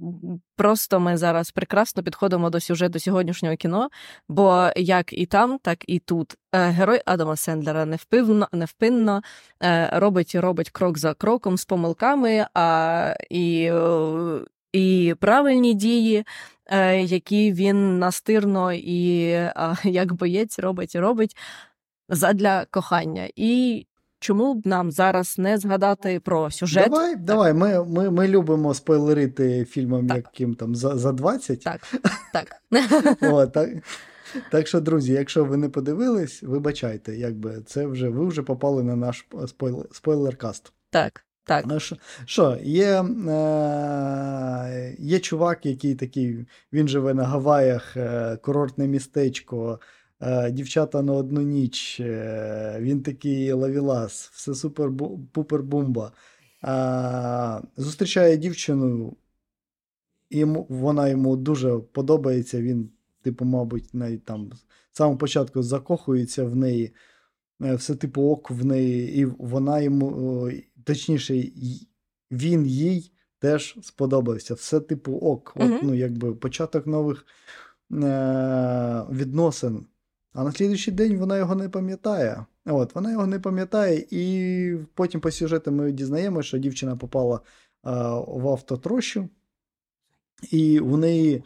просто 0.56 1.00
ми 1.00 1.16
зараз 1.16 1.50
прекрасно 1.50 2.02
підходимо 2.02 2.50
до 2.50 2.60
сюжету 2.60 2.98
сьогоднішнього 2.98 3.56
кіно, 3.56 3.88
бо 4.28 4.70
як 4.76 5.12
і 5.12 5.26
там, 5.26 5.58
так 5.58 5.78
і 5.86 5.98
тут. 5.98 6.36
Е, 6.52 6.70
герой 6.70 7.00
Адама 7.04 7.36
Сендлера 7.36 7.84
невпинно, 7.84 8.48
невпинно 8.52 9.22
е, 9.62 9.90
робить 9.92 10.34
і 10.34 10.40
робить 10.40 10.70
крок 10.70 10.98
за 10.98 11.14
кроком 11.14 11.56
з 11.56 11.64
помилками, 11.64 12.46
а 12.54 13.14
і, 13.30 13.70
е, 13.72 14.40
і 14.72 15.14
правильні 15.20 15.74
дії. 15.74 16.24
Які 17.02 17.52
він 17.52 17.98
настирно 17.98 18.72
і 18.72 19.20
як 19.84 20.12
боєць 20.12 20.58
робить 20.58 20.94
і 20.94 21.00
робить 21.00 21.36
задля 22.08 22.66
кохання. 22.70 23.28
І 23.36 23.86
Чому 24.22 24.54
б 24.54 24.66
нам 24.66 24.90
зараз 24.90 25.38
не 25.38 25.58
згадати 25.58 26.20
про 26.20 26.50
сюжет? 26.50 26.90
Давай, 26.90 27.16
давай. 27.16 27.54
Ми 27.54 27.84
ми, 27.84 28.10
ми 28.10 28.28
любимо 28.28 28.74
спойлерити 28.74 29.64
фільмам, 29.64 30.06
так. 30.06 30.16
яким 30.16 30.54
там 30.54 30.74
за 30.74 30.98
за 30.98 31.12
20. 31.12 31.60
Так. 31.60 31.80
так. 32.32 32.62
О, 33.32 33.46
так. 33.46 33.68
Так 34.50 34.66
що, 34.66 34.80
друзі, 34.80 35.12
якщо 35.12 35.44
ви 35.44 35.56
не 35.56 35.68
подивились, 35.68 36.42
вибачайте, 36.42 37.16
якби 37.16 37.62
це 37.66 37.86
вже 37.86 38.08
ви 38.08 38.26
вже 38.26 38.42
попали 38.42 38.82
на 38.82 38.96
наш 38.96 39.26
спойлер, 39.46 39.86
спойлеркаст. 39.92 40.72
Так. 40.90 41.24
Так. 41.44 41.64
Ну, 41.68 41.78
що, 42.24 42.58
є 42.62 43.02
е, 43.28 44.96
є 44.98 45.18
чувак, 45.18 45.66
який 45.66 45.94
такий, 45.94 46.46
він 46.72 46.88
живе 46.88 47.14
на 47.14 47.24
Гаваях, 47.24 47.96
е, 47.96 48.36
курортне 48.36 48.86
містечко, 48.86 49.80
Е, 50.22 50.50
дівчата 50.50 51.02
на 51.02 51.12
одну 51.12 51.40
ніч, 51.40 52.00
е, 52.00 52.76
він 52.80 53.02
такий 53.02 53.52
лавілас, 53.52 54.30
все 54.32 54.52
супер-пупер 54.52 55.62
бумба. 55.62 56.12
Зустрічає 57.76 58.36
дівчину, 58.36 59.16
йому, 60.30 60.66
вона 60.68 61.08
йому 61.08 61.36
дуже 61.36 61.78
подобається. 61.78 62.60
Він, 62.60 62.90
типу, 63.22 63.44
мабуть, 63.44 63.94
навіть 63.94 64.24
там 64.24 64.50
з 64.92 64.96
самого 64.96 65.18
початку 65.18 65.62
закохується 65.62 66.44
в 66.44 66.56
неї, 66.56 66.94
е, 67.62 67.74
все 67.74 67.94
типу 67.94 68.22
ок 68.22 68.50
в 68.50 68.64
неї, 68.64 69.18
і 69.18 69.24
вона 69.24 69.80
йому, 69.80 70.50
точніше, 70.84 71.44
він 72.30 72.66
їй 72.66 73.12
теж 73.38 73.78
сподобався. 73.82 74.54
Все 74.54 74.80
типу 74.80 75.12
ок. 75.12 75.52
От, 75.56 75.82
ну, 75.82 75.94
якби 75.94 76.34
Початок 76.34 76.86
нових 76.86 77.26
відносин. 79.10 79.86
А 80.32 80.44
на 80.44 80.52
слідуючий 80.52 80.94
день 80.94 81.16
вона 81.16 81.38
його 81.38 81.54
не 81.54 81.68
пам'ятає. 81.68 82.46
От, 82.66 82.94
Вона 82.94 83.12
його 83.12 83.26
не 83.26 83.40
пам'ятає, 83.40 84.06
і 84.10 84.76
потім 84.94 85.20
по 85.20 85.30
сюжету 85.30 85.72
ми 85.72 85.92
дізнаємося, 85.92 86.48
що 86.48 86.58
дівчина 86.58 86.96
попала 86.96 87.40
а, 87.82 88.20
в 88.20 88.48
автотрощу, 88.48 89.28
і 90.50 90.80
у 90.80 90.96
неї 90.96 91.34
е, 91.36 91.42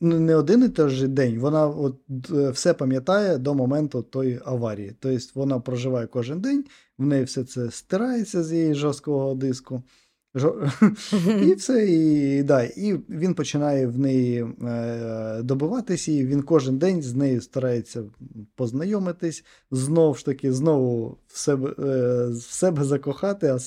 не 0.00 0.34
один 0.34 0.64
і 0.64 0.68
той 0.68 0.90
же 0.90 1.08
день, 1.08 1.38
вона 1.38 1.66
от, 1.66 1.96
е, 2.30 2.50
все 2.50 2.74
пам'ятає 2.74 3.38
до 3.38 3.54
моменту 3.54 4.02
тої 4.02 4.40
аварії. 4.44 4.96
Тобто 5.00 5.26
вона 5.34 5.60
проживає 5.60 6.06
кожен 6.06 6.40
день, 6.40 6.64
в 6.98 7.06
неї 7.06 7.24
все 7.24 7.44
це 7.44 7.70
стирається 7.70 8.42
з 8.42 8.52
її 8.52 8.74
жорсткого 8.74 9.34
диску. 9.34 9.82
І 11.42 11.54
все, 11.54 11.86
і 11.86 12.42
да, 12.42 12.62
і 12.62 12.98
він 13.08 13.34
починає 13.34 13.86
в 13.86 13.98
неї 13.98 14.46
е, 14.62 15.42
добиватися, 15.42 16.12
і 16.12 16.26
він 16.26 16.42
кожен 16.42 16.78
день 16.78 17.02
з 17.02 17.14
нею 17.14 17.40
старається 17.40 18.04
познайомитись, 18.54 19.44
знову 19.70 20.14
ж 20.14 20.24
таки, 20.24 20.52
знову 20.52 21.18
в 21.26 21.38
себе 21.38 21.74
е, 21.78 22.26
в 22.28 22.42
себе 22.42 22.84
закохати, 22.84 23.46
а 23.46 23.58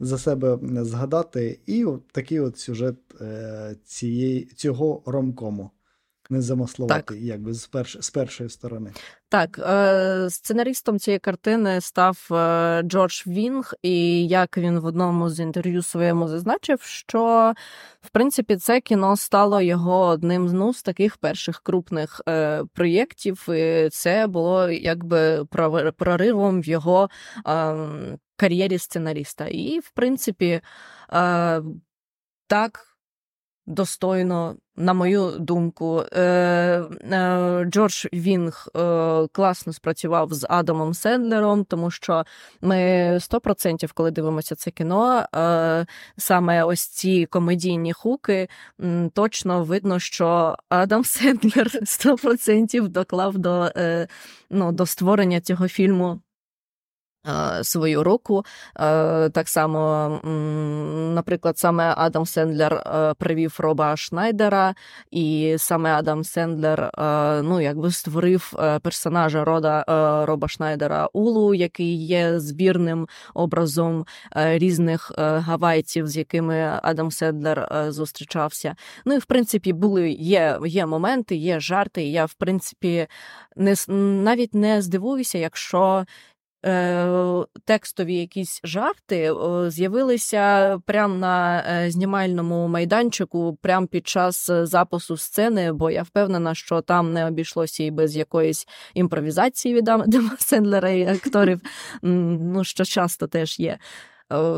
за 0.00 0.18
себе 0.18 0.58
згадати. 0.62 1.60
І 1.66 1.84
от 1.84 2.08
такий 2.08 2.40
от 2.40 2.58
сюжет 2.58 2.96
е, 3.20 3.76
цієї, 3.84 4.44
цього 4.44 5.02
ромкому 5.06 5.70
не 6.30 6.42
замаслувати, 6.42 7.18
якби 7.18 7.54
з 7.54 7.66
перш, 7.66 7.96
з 8.00 8.10
першої 8.10 8.50
сторони. 8.50 8.92
Так, 9.28 9.58
е, 9.58 10.30
сценаристом 10.30 10.98
цієї 10.98 11.18
картини 11.18 11.80
став 11.80 12.28
е, 12.30 12.82
Джордж 12.82 13.26
Вінг, 13.26 13.74
і 13.82 14.26
як 14.26 14.58
він 14.58 14.78
в 14.78 14.84
одному 14.84 15.30
з 15.30 15.40
інтерв'ю 15.40 15.82
своєму 15.82 16.28
зазначив, 16.28 16.82
що 16.82 17.52
в 18.00 18.10
принципі 18.10 18.56
це 18.56 18.80
кіно 18.80 19.16
стало 19.16 19.60
його 19.60 20.00
одним 20.00 20.46
ну, 20.46 20.74
з 20.74 20.82
таких 20.82 21.16
перших 21.16 21.60
крупних 21.60 22.20
е, 22.28 22.64
проєктів. 22.74 23.48
І 23.48 23.88
Це 23.92 24.26
було 24.26 24.70
якби 24.70 25.44
проривом 25.96 26.60
в 26.60 26.64
його 26.64 27.10
кар'єрі 28.36 28.78
сценаріста. 28.78 29.46
І, 29.46 29.78
в 29.78 29.90
принципі, 29.90 30.60
так 32.46 32.97
достойно, 33.68 34.56
на 34.76 34.94
мою 34.94 35.30
думку. 35.38 36.02
Е, 36.12 36.22
е, 36.22 37.64
Джордж 37.64 38.06
Вінг 38.12 38.68
е, 38.76 39.26
класно 39.32 39.72
спрацював 39.72 40.32
з 40.32 40.46
Адамом 40.50 40.94
Сендлером, 40.94 41.64
тому 41.64 41.90
що 41.90 42.24
ми 42.60 42.76
100%, 43.20 43.90
коли 43.94 44.10
дивимося 44.10 44.54
це 44.54 44.70
кіно, 44.70 45.24
саме 46.16 46.64
ось 46.64 46.86
ці 46.86 47.26
комедійні 47.26 47.92
хуки, 47.92 48.48
точно 49.12 49.64
видно, 49.64 49.98
що 49.98 50.56
Адам 50.68 51.04
Сендлер 51.04 51.66
100% 51.82 52.88
доклав 52.88 53.38
до, 53.38 53.72
ну, 54.50 54.72
до 54.72 54.86
створення 54.86 55.40
цього 55.40 55.68
фільму 55.68 56.20
свою 57.62 58.04
руку. 58.04 58.44
Е, 58.80 59.28
так 59.28 59.48
само, 59.48 60.08
наприклад, 61.14 61.58
саме 61.58 61.94
Адам 61.96 62.26
Сендлер 62.26 62.74
е, 62.74 63.14
привів 63.18 63.56
Роба 63.58 63.96
Шнайдера, 63.96 64.74
і 65.10 65.54
саме 65.58 65.90
Адам 65.90 66.24
Сендлер 66.24 66.90
ну, 67.42 67.60
якби 67.60 67.90
створив 67.90 68.52
персонажа 68.82 69.44
рода 69.44 69.84
Роба 70.26 70.48
Шнайдера 70.48 71.08
Улу, 71.12 71.54
який 71.54 72.06
є 72.06 72.40
збірним 72.40 73.08
образом 73.34 74.04
різних 74.34 75.12
гавайців, 75.18 76.06
з 76.06 76.16
якими 76.16 76.78
Адам 76.82 77.10
Сендлер 77.10 77.86
зустрічався. 77.88 78.74
Ну 79.04 79.14
і 79.14 79.18
в 79.18 79.24
принципі 79.24 79.72
були 79.72 80.10
є 80.10 80.58
є 80.66 80.86
моменти, 80.86 81.36
є 81.36 81.60
жарти. 81.60 82.02
Я 82.02 82.24
в 82.24 82.34
принципі 82.34 83.06
не 83.56 83.74
навіть 84.22 84.54
не 84.54 84.82
здивуюся, 84.82 85.38
якщо 85.38 85.78
Е, 85.98 86.04
текстові 87.64 88.14
якісь 88.14 88.60
жарти 88.64 89.34
з'явилися 89.68 90.78
прямо 90.86 91.14
на 91.14 91.64
е, 91.68 91.90
знімальному 91.90 92.68
майданчику, 92.68 93.58
прямо 93.62 93.86
під 93.86 94.08
час 94.08 94.50
е, 94.50 94.66
запису 94.66 95.16
сцени, 95.16 95.72
бо 95.72 95.90
я 95.90 96.02
впевнена, 96.02 96.54
що 96.54 96.80
там 96.80 97.12
не 97.12 97.26
обійшлося 97.26 97.84
і 97.84 97.90
без 97.90 98.16
якоїсь 98.16 98.66
імпровізації 98.94 99.74
від 99.74 99.88
Адама 99.88 100.30
Сендлера 100.38 100.90
і 100.90 101.06
акторів, 101.06 101.60
ну 102.02 102.64
що 102.64 102.84
часто 102.84 103.26
теж 103.26 103.60
є. 103.60 103.78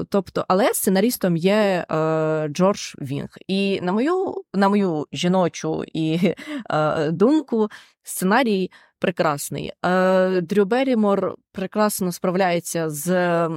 Тобто, 0.09 0.45
але 0.49 0.75
сценарістом 0.75 1.37
є 1.37 1.87
е, 1.91 2.49
Джордж 2.49 2.95
Вінг. 2.99 3.29
І 3.49 3.81
на 3.81 3.93
мою 3.93 4.35
на 4.55 4.69
мою 4.69 5.07
жіночу 5.13 5.85
і 5.93 6.35
е, 6.71 7.11
думку, 7.11 7.69
сценарій 8.03 8.71
прекрасний. 9.01 9.73
Е, 9.85 10.41
Дрю 10.41 10.65
Берімор 10.65 11.35
прекрасно 11.53 12.13
справляється 12.13 12.91
з. 12.91 13.49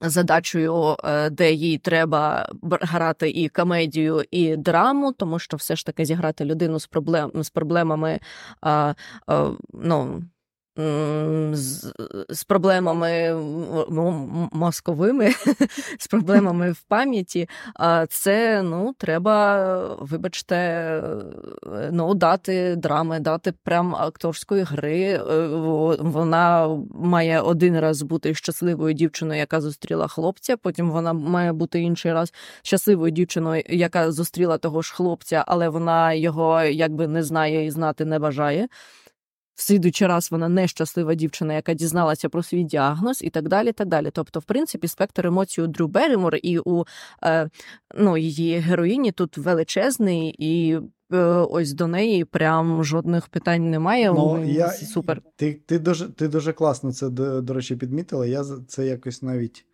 Задачею, 0.00 0.96
е, 1.04 1.30
де 1.30 1.52
їй 1.52 1.78
треба 1.78 2.48
грати 2.62 3.30
і 3.30 3.48
комедію, 3.48 4.22
і 4.30 4.56
драму, 4.56 5.12
тому 5.12 5.38
що 5.38 5.56
все 5.56 5.76
ж 5.76 5.86
таки 5.86 6.04
зіграти 6.04 6.44
людину 6.44 6.80
з 6.80 6.86
проблем 6.86 7.30
з 7.34 7.50
проблемами 7.50 8.20
а, 8.60 8.94
ну, 9.72 10.22
з, 11.52 11.92
з 12.28 12.44
проблемами 12.44 13.34
мозковими, 14.52 15.30
з 15.98 16.06
проблемами 16.06 16.72
в 16.72 16.80
пам'яті, 16.80 17.48
а 17.74 18.06
це 18.06 18.62
ну, 18.62 18.94
треба, 18.98 19.96
вибачте, 20.00 21.02
ну, 21.90 22.14
дати 22.14 22.76
драми, 22.76 23.20
дати 23.20 23.52
прям 23.52 23.94
акторської 23.94 24.62
гри. 24.62 25.02
Е, 25.02 25.46
вона 25.98 26.68
має 26.94 27.40
один 27.40 27.80
раз 27.80 28.02
бути 28.02 28.34
щасливою 28.34 28.94
дівчиною, 28.94 29.40
яка 29.40 29.60
зустріла 29.60 30.08
хлопця. 30.08 30.56
Потім 30.56 30.90
вона 30.90 31.12
має 31.12 31.52
бути 31.52 31.80
інший 31.80 32.12
раз 32.12 32.32
щасливою 32.62 33.12
дівчиною, 33.12 33.62
яка 33.68 34.12
зустріла 34.12 34.58
того 34.58 34.82
ж 34.82 34.94
хлопця, 34.94 35.44
але 35.46 35.68
вона 35.68 36.12
його 36.12 36.62
якби 36.62 37.06
не 37.06 37.22
знає 37.22 37.66
і 37.66 37.70
знати 37.70 38.04
не 38.04 38.18
бажає 38.18 38.68
в 39.58 39.62
слідуючий 39.62 40.06
раз 40.06 40.30
вона 40.30 40.48
нещаслива 40.48 41.14
дівчина, 41.14 41.54
яка 41.54 41.74
дізналася 41.74 42.28
про 42.28 42.42
свій 42.42 42.64
діагноз, 42.64 43.22
і 43.22 43.30
так 43.30 43.48
далі. 43.48 43.72
так 43.72 43.88
далі. 43.88 44.10
Тобто, 44.12 44.40
в 44.40 44.44
принципі, 44.44 44.88
спектр 44.88 45.26
емоцій 45.26 45.62
у 45.62 45.66
Дрю 45.66 45.88
Берримор 45.88 46.36
і 46.42 46.58
у 46.58 46.84
е, 47.24 47.50
ну, 47.98 48.16
її 48.16 48.58
героїні 48.58 49.12
тут 49.12 49.38
величезний 49.38 50.34
і. 50.38 50.78
Е, 51.12 51.18
ось 51.26 51.72
до 51.72 51.86
неї 51.86 52.24
прям 52.24 52.84
жодних 52.84 53.28
питань 53.28 53.70
немає. 53.70 54.12
Ну, 54.12 54.44
я, 54.44 54.70
Супер. 54.70 55.22
Ти 55.36 55.60
ти, 55.66 55.78
дуже 55.78 56.08
ти 56.08 56.28
дуже 56.28 56.52
класно 56.52 56.92
це, 56.92 57.08
до, 57.08 57.40
до 57.40 57.54
речі, 57.54 57.76
підмітила. 57.76 58.26
Я 58.26 58.44
це 58.66 58.86
якось 58.86 59.22
навіть 59.22 59.64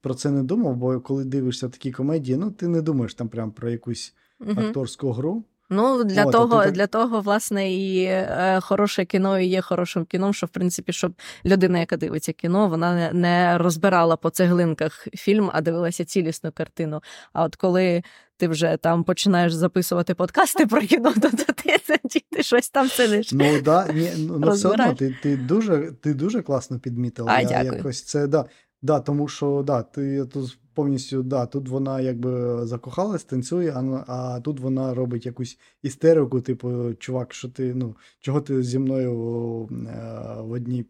про 0.00 0.14
це 0.14 0.30
не 0.30 0.42
думав, 0.42 0.76
бо 0.76 1.00
коли 1.00 1.24
дивишся 1.24 1.68
такі 1.68 1.92
комедії, 1.92 2.36
ну 2.36 2.50
ти 2.50 2.68
не 2.68 2.82
думаєш 2.82 3.14
там 3.14 3.28
прям 3.28 3.52
про 3.52 3.70
якусь 3.70 4.14
угу. 4.40 4.60
акторську 4.60 5.12
гру. 5.12 5.44
Ну, 5.70 6.04
для 6.04 6.24
О, 6.24 6.30
того, 6.30 6.64
ти... 6.64 6.70
для 6.70 6.86
того, 6.86 7.20
власне, 7.20 7.72
і 7.72 8.04
е, 8.04 8.58
хороше 8.62 9.04
кіно 9.04 9.38
і 9.38 9.46
є 9.46 9.60
хорошим 9.60 10.04
кіном, 10.04 10.34
що 10.34 10.46
в 10.46 10.48
принципі, 10.48 10.92
щоб 10.92 11.12
людина, 11.44 11.78
яка 11.78 11.96
дивиться 11.96 12.32
кіно, 12.32 12.68
вона 12.68 13.12
не 13.12 13.58
розбирала 13.58 14.16
по 14.16 14.30
цеглинках 14.30 15.08
фільм, 15.14 15.50
а 15.52 15.60
дивилася 15.60 16.04
цілісну 16.04 16.52
картину. 16.52 17.02
А 17.32 17.44
от 17.44 17.56
коли 17.56 18.02
ти 18.36 18.48
вже 18.48 18.78
там 18.82 19.04
починаєш 19.04 19.52
записувати 19.52 20.14
подкасти 20.14 20.66
про 20.66 20.80
кіно, 20.80 21.12
то 21.22 21.30
ти, 21.30 21.78
ти, 21.78 22.22
ти 22.30 22.42
щось 22.42 22.70
там 22.70 22.88
сидиш. 22.88 23.32
Ну 23.32 23.60
да, 23.60 23.92
ні, 23.92 24.12
ну, 24.18 24.38
ну 24.38 24.50
все 24.50 24.68
одно 24.68 24.94
ти 24.94 25.16
ти 25.22 25.36
дуже 25.36 25.92
ти 26.00 26.14
дуже 26.14 26.42
класно 26.42 26.78
підмітила. 26.78 27.32
А, 27.32 27.40
Я 27.40 27.48
дякую. 27.48 27.72
якось 27.76 28.02
це 28.02 28.26
да, 28.26 28.44
да, 28.84 29.00
тому 29.00 29.28
що 29.28 29.62
да, 29.66 29.82
ти 29.82 30.24
тут 30.24 30.58
повністю, 30.74 31.22
да, 31.22 31.46
тут 31.46 31.68
вона 31.68 32.00
якби 32.00 32.66
закохалась, 32.66 33.24
танцює, 33.24 33.72
а 33.76 34.04
а 34.06 34.40
тут 34.40 34.60
вона 34.60 34.94
робить 34.94 35.26
якусь 35.26 35.58
істерику, 35.82 36.40
типу, 36.40 36.94
чувак, 36.94 37.34
що 37.34 37.48
ти, 37.48 37.74
ну, 37.74 37.96
чого 38.20 38.40
ти 38.40 38.62
зі 38.62 38.78
мною 38.78 39.12
е, 39.12 40.42
в 40.42 40.50
одній 40.50 40.84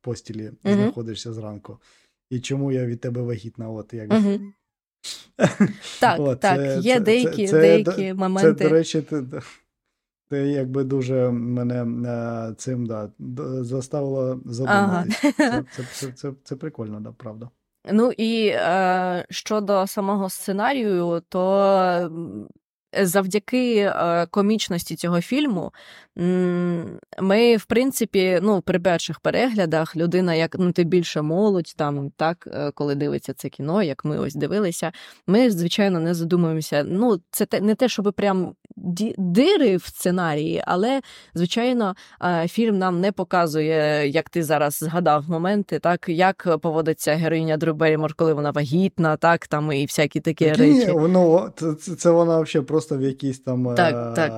постілі 0.00 0.50
uh-huh. 0.50 0.74
знаходишся 0.74 1.32
зранку? 1.32 1.78
І 2.30 2.40
чому 2.40 2.72
я 2.72 2.86
від 2.86 3.00
тебе 3.00 3.22
вагітна? 3.22 3.70
От, 3.70 3.94
якби. 3.94 4.16
Uh-huh. 4.16 4.40
Так, 6.00 6.20
О, 6.20 6.36
так, 6.36 6.84
є 6.84 6.94
це, 6.94 7.00
деякі 7.00 7.48
це, 7.48 7.60
деякі 7.60 8.14
моменти. 8.14 8.54
Це, 8.54 8.68
до 8.68 8.74
речі, 8.74 9.02
ти, 10.30 10.38
якби 10.38 10.84
дуже 10.84 11.30
мене 11.30 12.08
е, 12.10 12.54
цим 12.54 12.86
да, 12.86 13.10
заставило 13.62 14.40
задуматися. 14.44 15.32
Ага. 15.38 15.64
Це, 15.76 15.82
це, 15.92 16.12
це, 16.12 16.32
це 16.44 16.56
прикольно, 16.56 17.00
да, 17.00 17.12
правда. 17.12 17.50
Ну 17.92 18.12
і 18.12 18.46
е, 18.48 19.26
щодо 19.30 19.86
самого 19.86 20.30
сценарію, 20.30 21.22
то 21.28 22.10
завдяки 22.92 23.76
е, 23.76 24.26
комічності 24.30 24.96
цього 24.96 25.20
фільму 25.20 25.72
ми, 27.20 27.56
в 27.56 27.64
принципі, 27.64 28.38
ну, 28.42 28.60
при 28.60 28.80
перших 28.80 29.20
переглядах 29.20 29.96
людина, 29.96 30.34
як 30.34 30.56
ну, 30.58 30.72
ти 30.72 30.84
більше 30.84 31.22
молодь, 31.22 31.74
там 31.76 32.10
так, 32.16 32.48
е, 32.52 32.70
коли 32.74 32.94
дивиться 32.94 33.34
це 33.34 33.48
кіно, 33.48 33.82
як 33.82 34.04
ми 34.04 34.18
ось 34.18 34.34
дивилися, 34.34 34.92
ми, 35.26 35.50
звичайно, 35.50 36.00
не 36.00 36.14
задумуємося. 36.14 36.84
Ну, 36.88 37.20
це 37.30 37.46
не 37.60 37.74
те, 37.74 37.88
щоб 37.88 38.12
прям 38.16 38.52
дири 39.18 39.76
в 39.76 39.82
сценарії, 39.82 40.62
але, 40.66 41.00
звичайно, 41.34 41.94
е, 42.22 42.48
фільм 42.48 42.78
нам 42.78 43.00
не 43.00 43.12
показує, 43.12 44.08
як 44.08 44.30
ти 44.30 44.42
зараз 44.42 44.74
згадав 44.74 45.30
моменти, 45.30 45.78
так, 45.78 46.08
як 46.08 46.58
поводиться 46.62 47.14
героїня 47.14 47.56
Дрю 47.56 47.74
Берімор, 47.74 48.14
коли 48.14 48.32
вона 48.32 48.50
вагітна, 48.50 49.16
так, 49.16 49.46
там 49.46 49.72
і 49.72 49.86
всякі 49.86 50.20
такі 50.20 50.52
речі. 50.52 50.92
Ну, 51.08 51.48
це, 51.56 51.94
це 51.94 52.10
вона 52.10 52.40
взагалі 52.40 52.66
просто 52.78 52.98
в 52.98 53.02
якійсь 53.02 53.40
там. 53.40 53.74
Так, 53.74 54.14
так 54.14 54.32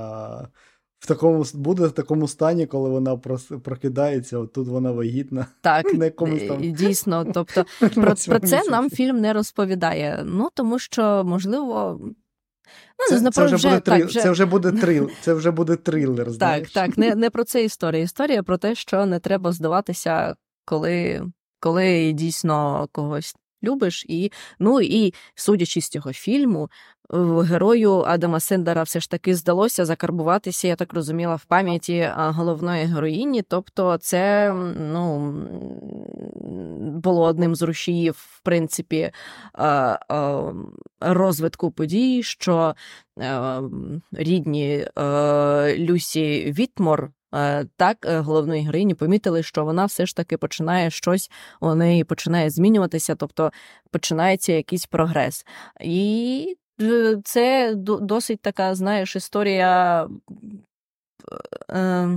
в 1.01 1.07
такому 1.07 1.45
буде 1.55 1.87
в 1.87 1.93
такому 1.93 2.29
стані, 2.29 2.67
коли 2.67 2.91
вона 2.91 3.17
прокидається, 3.65 4.39
от 4.39 4.53
тут 4.53 4.69
вона 4.69 4.93
вагітна. 4.93 5.47
Так, 5.61 5.95
на 5.95 6.11
там... 6.11 6.73
дійсно. 6.73 7.25
Тобто 7.35 7.65
про, 7.95 8.15
про 8.29 8.41
це 8.41 8.63
нам 8.71 8.91
фільм 8.91 9.21
не 9.21 9.33
розповідає. 9.33 10.23
Ну 10.25 10.49
тому 10.55 10.79
що 10.79 11.25
можливо. 11.25 11.99
Ну, 12.01 13.19
це, 13.19 13.31
це, 13.31 13.45
вже 13.45 13.57
вже, 13.57 13.69
буде 13.69 13.81
так, 13.81 14.05
вже... 14.05 14.21
це 14.21 14.31
вже 14.31 14.47
буде 14.47 14.73
трил, 14.81 15.11
це 15.21 15.35
вже 15.35 15.51
буде 15.51 15.77
трилер. 15.77 16.31
знаєш. 16.31 16.73
Так, 16.73 16.87
так, 16.87 16.99
не 16.99 17.15
не 17.15 17.31
про 17.31 17.45
це 17.45 17.65
історія. 17.65 18.03
Історія 18.03 18.43
про 18.43 18.59
те, 18.59 18.75
що 18.75 19.07
не 19.07 19.19
треба 19.19 19.53
здаватися, 19.53 20.35
коли 20.65 21.23
коли 21.61 22.13
дійсно 22.13 22.89
когось 22.93 23.35
любиш. 23.65 24.05
І 24.09 24.33
ну 24.59 24.81
і 24.81 25.15
судячи 25.35 25.81
з 25.81 25.89
цього 25.89 26.13
фільму, 26.13 26.71
герою 27.43 28.05
Адама 28.07 28.41
Сендера 28.41 28.83
все 28.83 29.01
ж 29.01 29.11
таки 29.11 29.35
здалося 29.35 29.85
закарбуватися, 29.85 30.69
я 30.69 30.77
так 30.77 30.95
розуміла, 30.95 31.35
в 31.35 31.45
пам'яті 31.45 32.11
головної 32.17 32.85
героїні. 32.85 33.43
Тобто, 33.43 33.99
це 34.01 34.53
ну, 34.91 35.33
було 37.03 37.23
одним 37.23 37.55
з 37.55 37.63
рушіїв, 37.63 38.15
в 38.19 38.41
принципі, 38.41 39.11
розвитку 41.01 41.71
подій, 41.71 42.23
що 42.23 42.75
рідні 44.13 44.87
Люсі 45.79 46.55
Вітмор. 46.59 47.11
Так, 47.77 48.07
головної 48.09 48.63
героїні 48.63 48.95
помітили, 48.95 49.43
що 49.43 49.65
вона 49.65 49.85
все 49.85 50.07
ж 50.07 50.17
таки 50.17 50.37
починає 50.37 50.91
щось 50.91 51.31
у 51.61 51.75
неї 51.75 52.05
починає 52.05 52.51
змінюватися, 52.51 53.15
тобто 53.15 53.53
починається 53.91 54.53
якийсь 54.53 54.87
прогрес. 54.87 55.47
І 55.81 56.57
це 57.25 57.75
досить 58.01 58.41
така, 58.41 58.75
знаєш, 58.75 59.17
історія. 59.17 60.09
Е, 61.71 62.09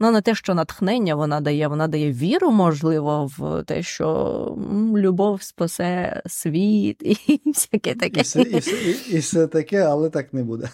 ну, 0.00 0.10
не 0.10 0.20
те, 0.20 0.34
що 0.34 0.54
натхнення 0.54 1.14
вона 1.14 1.40
дає, 1.40 1.68
вона 1.68 1.88
дає 1.88 2.12
віру, 2.12 2.50
можливо, 2.50 3.30
в 3.38 3.64
те, 3.64 3.82
що 3.82 4.58
любов 4.96 5.42
спасе 5.42 6.22
світ 6.26 7.02
і 7.02 7.40
всяке 7.50 7.94
таке. 7.94 8.20
І 8.20 8.22
все, 8.22 8.42
і, 8.42 8.58
все, 8.58 8.76
і, 8.76 9.14
і 9.14 9.18
все 9.18 9.46
таке, 9.46 9.80
але 9.82 10.10
так 10.10 10.32
не 10.32 10.44
буде. 10.44 10.68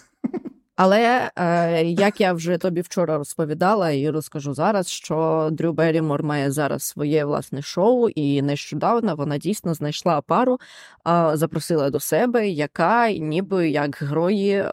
Але 0.81 1.31
е, 1.35 1.83
як 1.83 2.21
я 2.21 2.33
вже 2.33 2.57
тобі 2.57 2.81
вчора 2.81 3.17
розповідала 3.17 3.91
і 3.91 4.09
розкажу 4.09 4.53
зараз, 4.53 4.87
що 4.87 5.49
Дрю 5.51 5.73
Беррімор 5.73 6.23
має 6.23 6.51
зараз 6.51 6.83
своє 6.83 7.25
власне 7.25 7.61
шоу, 7.61 8.09
і 8.09 8.41
нещодавно 8.41 9.15
вона 9.15 9.37
дійсно 9.37 9.73
знайшла 9.73 10.21
пару, 10.21 10.59
е, 11.07 11.31
запросила 11.33 11.89
до 11.89 11.99
себе, 11.99 12.49
яка 12.49 13.11
ніби 13.11 13.69
як 13.69 13.95
герої 14.01 14.51
е, 14.51 14.67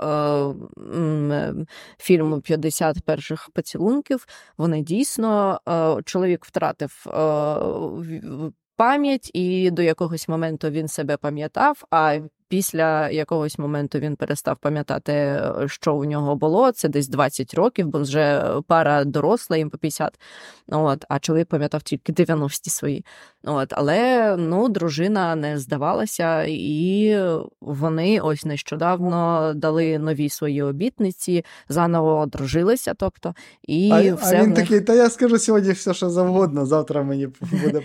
фільму 1.98 2.36
«50 2.36 3.02
перших 3.04 3.50
поцілунків. 3.54 4.26
Вони 4.58 4.82
дійсно 4.82 5.60
е, 5.68 6.02
чоловік 6.04 6.44
втратив 6.44 7.06
е, 7.06 8.50
пам'ять, 8.76 9.30
і 9.34 9.70
до 9.70 9.82
якогось 9.82 10.28
моменту 10.28 10.70
він 10.70 10.88
себе 10.88 11.16
пам'ятав. 11.16 11.84
А 11.90 12.18
після 12.48 13.10
якогось 13.10 13.58
моменту 13.58 13.98
він 13.98 14.16
перестав 14.16 14.56
пам'ятати, 14.56 15.12
е, 15.12 15.52
що 15.66 15.94
у 15.94 16.04
нього 16.04 16.36
було. 16.36 16.72
Це 16.72 16.88
десь 16.88 17.08
20 17.08 17.54
років, 17.54 17.86
бо 17.86 17.98
вже 17.98 18.44
пара 18.66 19.04
доросла, 19.04 19.56
їм 19.56 19.70
по 19.70 19.78
50. 19.78 20.20
От, 20.68 21.04
а 21.08 21.18
чоловік 21.18 21.48
пам'ятав 21.48 21.82
тільки 21.82 22.12
90 22.12 22.70
свої. 22.70 23.04
От, 23.44 23.72
але 23.76 24.36
ну, 24.36 24.68
дружина 24.68 25.34
не 25.34 25.58
здавалася, 25.58 26.44
і 26.48 27.18
вони 27.60 28.20
ось 28.20 28.44
нещодавно 28.44 29.52
дали 29.54 29.98
нові 29.98 30.28
свої 30.28 30.62
обітниці, 30.62 31.44
заново 31.68 32.20
одружилися. 32.20 32.94
Тобто, 32.94 33.34
і 33.62 33.90
а, 33.92 34.14
все 34.14 34.38
а 34.38 34.42
він 34.42 34.50
них- 34.50 34.58
такий, 34.58 34.80
та 34.80 34.94
я 34.94 35.10
скажу 35.10 35.38
сьогодні 35.38 35.72
все, 35.72 35.94
що 35.94 36.10
завгодно, 36.10 36.66
завтра 36.66 37.02
мені 37.02 37.28
буде 37.62 37.82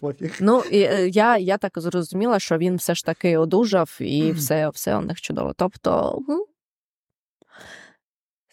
пофіг. 0.00 0.30
Ну 0.40 0.62
е, 0.72 1.08
я, 1.08 1.38
я 1.38 1.58
так 1.58 1.72
зрозуміла, 1.76 2.38
що 2.38 2.58
він 2.58 2.76
все 2.76 2.94
ж 2.94 3.04
таки 3.04 3.36
одужав, 3.36 3.96
і 4.02 4.32
все, 4.32 4.68
все 4.68 4.96
у 4.96 5.00
них 5.00 5.20
чудово. 5.20 5.54
Тобто. 5.56 6.18
ну, 6.28 6.46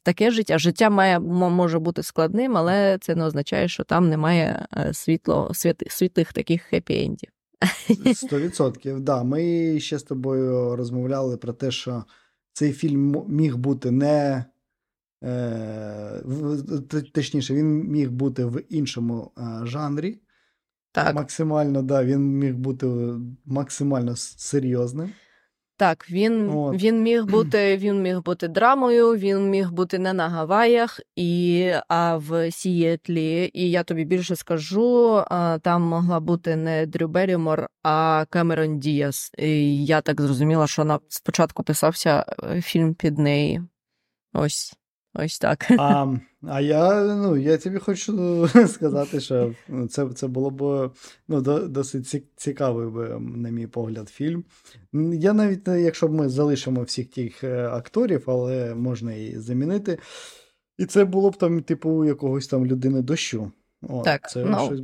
Таке 0.03 0.31
життя. 0.31 0.57
Життя 0.57 0.89
має 0.89 1.19
може 1.19 1.79
бути 1.79 2.03
складним, 2.03 2.57
але 2.57 2.97
це 3.01 3.15
не 3.15 3.25
означає, 3.25 3.67
що 3.67 3.83
там 3.83 4.09
немає 4.09 4.67
е, 4.77 4.93
світло, 4.93 5.51
світи, 5.53 5.85
світлих 5.89 6.33
таких 6.33 6.73
хеппі-ендів. 6.73 7.29
Сто 8.13 8.39
відсотків. 8.39 8.99
Да, 8.99 9.23
ми 9.23 9.79
ще 9.79 9.99
з 9.99 10.03
тобою 10.03 10.75
розмовляли 10.75 11.37
про 11.37 11.53
те, 11.53 11.71
що 11.71 12.03
цей 12.53 12.73
фільм 12.73 13.25
міг 13.27 13.57
бути 13.57 13.91
не. 13.91 14.45
Е, 15.23 16.23
точніше, 17.13 17.53
він 17.53 17.83
міг 17.83 18.11
бути 18.11 18.45
в 18.45 18.63
іншому 18.69 19.31
е, 19.37 19.65
жанрі. 19.65 20.21
Так, 20.91 21.15
Максимально, 21.15 21.81
да, 21.81 22.03
він 22.03 22.37
міг 22.37 22.55
бути 22.55 22.87
максимально 23.45 24.15
серйозним. 24.15 25.11
Так, 25.79 26.11
він, 26.11 26.49
От. 26.49 26.75
він 26.83 27.01
міг 27.01 27.25
бути, 27.25 27.77
він 27.77 28.01
міг 28.01 28.21
бути 28.21 28.47
драмою, 28.47 29.15
він 29.15 29.49
міг 29.49 29.71
бути 29.71 29.99
не 29.99 30.13
на 30.13 30.29
Гаваях, 30.29 30.99
і 31.15 31.71
а 31.87 32.17
в 32.17 32.51
Сієтлі. 32.51 33.51
І 33.53 33.71
я 33.71 33.83
тобі 33.83 34.05
більше 34.05 34.35
скажу, 34.35 35.23
там 35.61 35.81
могла 35.81 36.19
бути 36.19 36.55
не 36.55 36.85
Дрю 36.85 37.07
Берімор, 37.07 37.67
а 37.83 38.25
Камерон 38.29 38.79
Діас. 38.79 39.31
І 39.37 39.85
я 39.85 40.01
так 40.01 40.21
зрозуміла, 40.21 40.67
що 40.67 40.83
на 40.83 40.99
спочатку 41.07 41.63
писався 41.63 42.25
е, 42.43 42.61
фільм 42.61 42.93
під 42.93 43.17
неї. 43.17 43.61
Ось, 44.33 44.73
ось 45.13 45.39
так. 45.39 45.71
А, 45.77 46.15
а 46.43 46.61
я, 46.61 47.03
ну, 47.15 47.37
я 47.37 47.57
тобі 47.57 47.77
хочу 47.77 48.47
сказати, 48.67 49.19
що 49.19 49.53
ну, 49.67 49.87
це, 49.87 50.09
це 50.09 50.27
було 50.27 50.49
б 50.49 50.91
ну, 51.27 51.41
досить 51.67 52.25
цікавий, 52.35 52.87
би, 52.87 53.19
на 53.19 53.49
мій 53.49 53.67
погляд, 53.67 54.09
фільм. 54.09 54.43
Я 55.13 55.33
навіть, 55.33 55.67
е, 55.67 55.81
якщо 55.81 56.07
б 56.07 56.13
ми 56.13 56.29
залишимо 56.29 56.81
всіх 56.81 57.09
тих 57.09 57.43
е, 57.43 57.67
акторів, 57.67 58.23
але 58.27 58.75
можна 58.75 59.13
і 59.13 59.37
замінити. 59.37 59.97
І 60.77 60.85
це 60.85 61.05
було 61.05 61.29
б 61.29 61.37
там, 61.37 61.61
типу, 61.61 62.05
якогось 62.05 62.47
там 62.47 62.65
людини 62.65 63.01
дощу. 63.01 63.51
От, 63.81 64.03
Так, 64.03 64.29
це, 64.29 64.45
ну. 64.45 64.65
щось, 64.65 64.81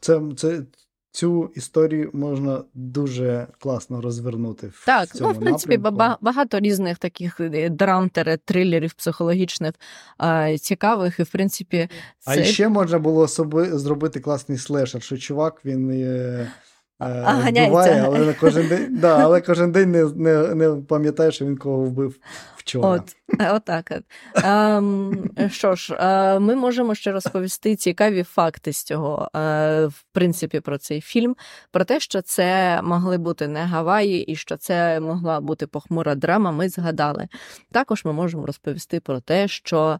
це, 0.00 0.22
це, 0.36 0.62
цю 1.10 1.50
історію 1.54 2.10
можна 2.12 2.62
дуже 2.74 3.46
класно 3.60 4.00
розвернути. 4.00 4.66
В 4.66 4.86
Так, 4.86 5.08
цьому 5.08 5.30
ну 5.32 5.38
в 5.38 5.40
принципі, 5.40 5.78
напрямку. 5.78 6.18
багато 6.20 6.60
різних 6.60 6.98
таких 6.98 7.40
е, 7.40 7.68
драм, 7.68 8.10
трилерів 8.44 8.92
психологічних 8.94 9.74
цікавих, 10.60 11.18
і 11.18 11.22
в 11.22 11.30
принципі, 11.30 11.88
А 12.26 12.42
ще 12.42 12.68
можна 12.68 12.98
було 12.98 13.28
собі 13.28 13.64
зробити 13.64 14.20
класний 14.20 14.58
слешер, 14.58 15.02
що 15.02 15.16
чувак 15.16 15.60
він 15.64 15.90
е, 15.90 15.94
е, 16.04 16.48
А, 16.98 17.06
ганяється. 17.32 17.66
вбиває, 17.68 18.02
але 18.06 18.34
кожен 18.40 18.68
день, 18.68 18.98
да, 19.00 19.18
але 19.18 19.40
кожен 19.40 19.72
день 19.72 19.90
не, 19.90 20.04
не, 20.04 20.54
не 20.54 20.70
пам'ятає, 20.82 21.30
що 21.32 21.44
він 21.46 21.56
кого 21.56 21.76
вбив 21.84 22.16
вчора. 22.68 22.88
От, 22.88 23.16
е, 23.40 23.52
отак. 23.52 23.92
От. 23.96 24.04
Ем, 24.44 25.30
що 25.50 25.74
ж, 25.74 25.94
е, 25.94 26.38
ми 26.38 26.54
можемо 26.54 26.94
ще 26.94 27.12
розповісти 27.12 27.76
цікаві 27.76 28.22
факти 28.22 28.72
з 28.72 28.82
цього, 28.82 29.30
е, 29.36 29.86
в 29.86 30.04
принципі, 30.12 30.60
про 30.60 30.78
цей 30.78 31.00
фільм, 31.00 31.36
про 31.70 31.84
те, 31.84 32.00
що 32.00 32.22
це 32.22 32.80
могли 32.82 33.18
бути 33.18 33.48
не 33.48 33.60
Гаваї, 33.60 34.24
і 34.24 34.36
що 34.36 34.56
це 34.56 35.00
могла 35.00 35.40
бути 35.40 35.66
похмура 35.66 36.14
драма. 36.14 36.50
Ми 36.50 36.68
згадали. 36.68 37.28
Також 37.72 38.04
ми 38.04 38.12
можемо 38.12 38.46
розповісти 38.46 39.00
про 39.00 39.20
те, 39.20 39.48
що 39.48 39.98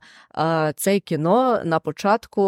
це 0.76 1.00
кіно 1.00 1.60
на 1.64 1.80
початку 1.80 2.42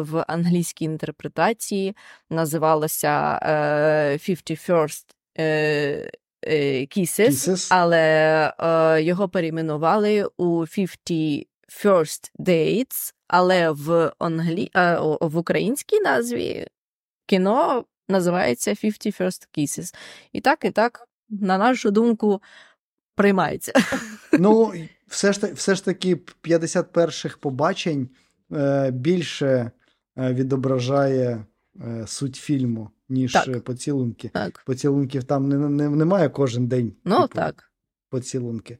в 0.00 0.24
англійській 0.28 0.84
інтерпретації 0.84 1.96
називалося 2.30 3.40
е, 3.42 4.18
51st 4.18 5.04
е, 5.38 5.44
е, 5.44 6.10
Kisses, 6.46 7.30
Kisses. 7.30 7.68
але 7.70 8.52
е, 8.58 9.02
його 9.02 9.28
перейменували 9.28 10.28
у 10.36 10.60
51st 10.60 11.44
Dates, 12.38 13.12
але 13.28 13.70
в, 13.70 14.12
англі... 14.18 14.70
е, 14.76 14.98
в 15.20 15.36
українській 15.36 16.00
назві 16.00 16.66
кіно 17.26 17.84
називається 18.08 18.70
51st 18.70 19.46
Kisses. 19.58 19.94
І 20.32 20.40
так, 20.40 20.64
і 20.64 20.70
так, 20.70 21.08
на 21.30 21.58
нашу 21.58 21.90
думку, 21.90 22.42
приймається. 23.14 23.72
Ну, 24.38 24.72
все 25.06 25.32
ж, 25.32 25.52
все 25.52 25.74
ж 25.74 25.84
таки 25.84 26.14
51-х 26.42 27.36
побачень 27.36 28.08
е, 28.52 28.90
більше 28.90 29.70
е, 30.18 30.32
відображає 30.32 31.44
е, 31.80 32.04
суть 32.06 32.36
фільму, 32.36 32.90
ніж 33.08 33.32
Так. 33.32 33.48
е, 33.48 33.60
поцілунки. 33.60 34.30
Так. 34.34 34.62
Поцілунків 34.66 35.24
там 35.24 35.48
не, 35.48 35.56
не, 35.56 35.88
немає 35.88 36.28
кожен 36.28 36.66
день. 36.66 36.92
Ну 37.04 37.22
типу, 37.22 37.34
так. 37.34 37.70
поцілунки. 38.10 38.78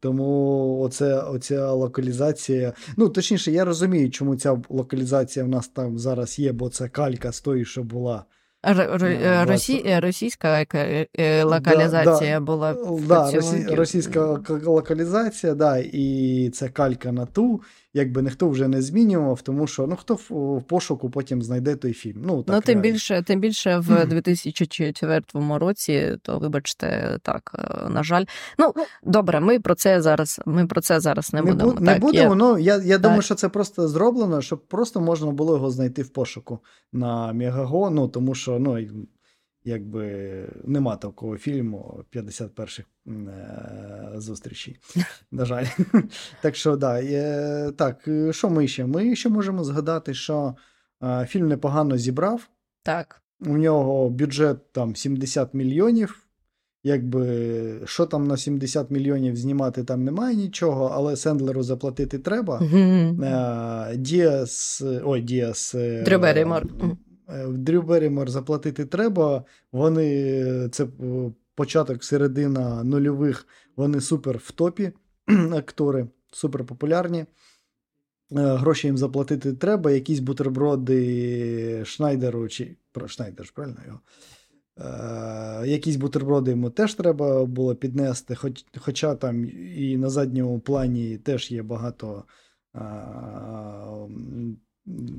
Тому 0.00 0.80
оце, 0.80 1.20
оця 1.20 1.72
локалізація. 1.72 2.72
Ну, 2.96 3.08
точніше, 3.08 3.52
я 3.52 3.64
розумію, 3.64 4.10
чому 4.10 4.36
ця 4.36 4.62
локалізація 4.68 5.44
в 5.44 5.48
нас 5.48 5.68
там 5.68 5.98
зараз 5.98 6.38
є, 6.38 6.52
бо 6.52 6.68
це 6.68 6.88
калька 6.88 7.32
з 7.32 7.40
тої, 7.40 7.64
що 7.64 7.82
була. 7.82 8.24
Р- 8.66 9.04
Е, 9.04 9.20
е. 9.24 9.44
Росі... 9.44 9.98
Російська 10.02 10.66
локалізація 11.44 12.40
була. 12.40 12.76
Да, 13.08 13.30
росі... 13.30 13.66
російська 13.70 14.40
локалізація, 14.64 15.54
да, 15.54 15.78
і 15.78 16.50
це 16.54 16.68
калька 16.68 17.12
на 17.12 17.26
ту, 17.26 17.60
якби 17.94 18.22
ніхто 18.22 18.48
вже 18.48 18.68
не 18.68 18.82
змінював, 18.82 19.42
тому 19.42 19.66
що 19.66 19.86
ну 19.86 19.96
хто 19.96 20.14
в, 20.14 20.62
пошуку 20.62 21.10
потім 21.10 21.42
знайде 21.42 21.76
той 21.76 21.92
фільм. 21.92 22.22
Ну, 22.26 22.42
так, 22.42 22.56
ну, 22.56 22.60
тим 22.62 22.74
реально. 22.74 22.82
більше, 22.82 23.22
тим 23.22 23.40
більше 23.40 23.78
в 23.78 24.06
2004 24.06 25.22
році, 25.58 26.18
то 26.22 26.38
вибачте, 26.38 27.18
так, 27.22 27.52
е, 27.58 27.88
на 27.88 28.02
жаль. 28.02 28.24
Ну, 28.58 28.74
добре, 29.02 29.40
ми 29.40 29.60
про 29.60 29.74
це 29.74 30.02
зараз. 30.02 30.40
Ми 30.46 30.66
про 30.66 30.80
це 30.80 31.00
зараз 31.00 31.32
не, 31.32 31.42
не, 31.42 31.52
будемо. 31.52 31.72
бу- 31.72 31.80
не 31.80 31.92
так, 31.92 32.00
будемо, 32.00 32.30
є- 32.30 32.34
ну 32.34 32.58
я, 32.58 32.76
я 32.76 32.98
думаю, 32.98 33.22
що 33.22 33.34
це 33.34 33.48
просто 33.48 33.88
зроблено, 33.88 34.40
щоб 34.42 34.66
просто 34.66 35.00
можна 35.00 35.30
було 35.30 35.54
його 35.54 35.70
знайти 35.70 36.02
в 36.02 36.08
пошуку 36.08 36.58
на 36.92 37.32
Мегаго, 37.32 37.90
ну 37.90 38.08
тому 38.08 38.34
що 38.34 38.58
ну, 38.58 38.78
якби 39.68 40.44
нема 40.64 40.96
такого 40.96 41.36
фільму 41.36 42.04
51-х 42.14 42.82
е, 43.06 44.20
зустрічей. 44.20 44.78
На 45.32 45.44
жаль. 45.44 45.64
так 46.42 46.56
що, 46.56 46.76
да, 46.76 47.02
е, 47.02 47.72
так, 47.76 48.08
е, 48.08 48.32
що 48.32 48.50
ми 48.50 48.68
ще? 48.68 48.86
Ми 48.86 49.16
ще 49.16 49.28
можемо 49.28 49.64
згадати, 49.64 50.14
що 50.14 50.54
е, 51.02 51.26
фільм 51.28 51.48
непогано 51.48 51.96
зібрав. 51.96 52.48
так. 52.82 53.22
У 53.40 53.56
нього 53.58 54.10
бюджет 54.10 54.72
там 54.72 54.96
70 54.96 55.54
мільйонів. 55.54 56.24
Якби 56.84 57.80
що 57.84 58.06
там 58.06 58.26
на 58.26 58.36
70 58.36 58.90
мільйонів 58.90 59.36
знімати, 59.36 59.84
там 59.84 60.04
немає 60.04 60.36
нічого, 60.36 60.90
але 60.94 61.16
Сендлеру 61.16 61.62
заплатити 61.62 62.18
треба. 62.18 62.58
Діас, 63.96 64.82
ой, 65.04 65.22
Діас. 65.22 65.74
е, 65.74 66.02
Дрю 67.28 67.36
е, 67.36 67.46
Дрю 67.52 67.82
Беррімор 67.82 68.30
заплатити 68.30 68.86
треба. 68.86 69.44
Вони 69.72 70.68
це 70.68 70.84
е, 70.84 70.88
початок, 71.54 72.04
середина 72.04 72.84
нульових. 72.84 73.46
Вони 73.76 74.00
супер 74.00 74.38
в 74.38 74.50
топі 74.50 74.92
актори, 75.52 76.06
супер 76.32 76.64
популярні. 76.64 77.18
Е, 77.18 77.26
Гроші 78.30 78.86
їм 78.86 78.98
заплатити 78.98 79.52
треба. 79.52 79.90
Якісь 79.90 80.20
бутерброди 80.20 81.84
Шнайдеру 81.84 82.48
чи 82.48 82.76
про 82.92 83.08
Шнайдер 83.08 83.46
ж 83.46 83.52
правильно 83.54 83.80
його? 83.86 84.00
Е, 84.80 85.66
якісь 85.66 85.96
бутерброди 85.96 86.50
йому 86.50 86.70
теж 86.70 86.94
треба 86.94 87.44
було 87.44 87.74
піднести, 87.74 88.34
хоч, 88.34 88.64
хоча 88.78 89.14
там 89.14 89.44
і 89.76 89.96
на 89.96 90.10
задньому 90.10 90.60
плані 90.60 91.18
теж 91.18 91.50
є 91.50 91.62
багато 91.62 92.24
е, 92.74 92.80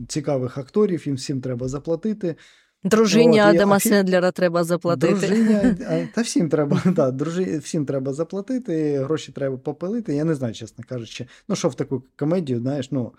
цікавих 0.08 0.58
акторів, 0.58 1.08
їм 1.08 1.16
всім 1.16 1.42
треба 1.42 1.68
заплатити. 1.68 2.36
Дружині 2.84 3.42
От, 3.42 3.48
Адама 3.48 3.76
афі- 3.76 3.90
Сендлера 3.90 4.32
треба 4.32 4.64
заплатити. 4.64 5.14
Дружиня, 5.14 5.78
та 6.16 6.22
всім 6.22 6.50
треба, 6.50 6.82
да, 6.86 7.12
дружи, 7.12 7.58
всім 7.58 7.86
треба 7.86 8.14
заплатити, 8.14 9.00
гроші 9.00 9.32
треба 9.32 9.58
попилити. 9.58 10.16
Я 10.16 10.24
не 10.24 10.36
знаю, 10.36 10.54
чесно 10.54 10.84
кажучи. 10.90 11.26
Ну, 11.50 11.56
що 11.56 11.68
в 11.70 11.76
таку 11.76 12.04
комедію, 12.20 12.60
знаєш, 12.60 12.92
ну, 12.92 13.12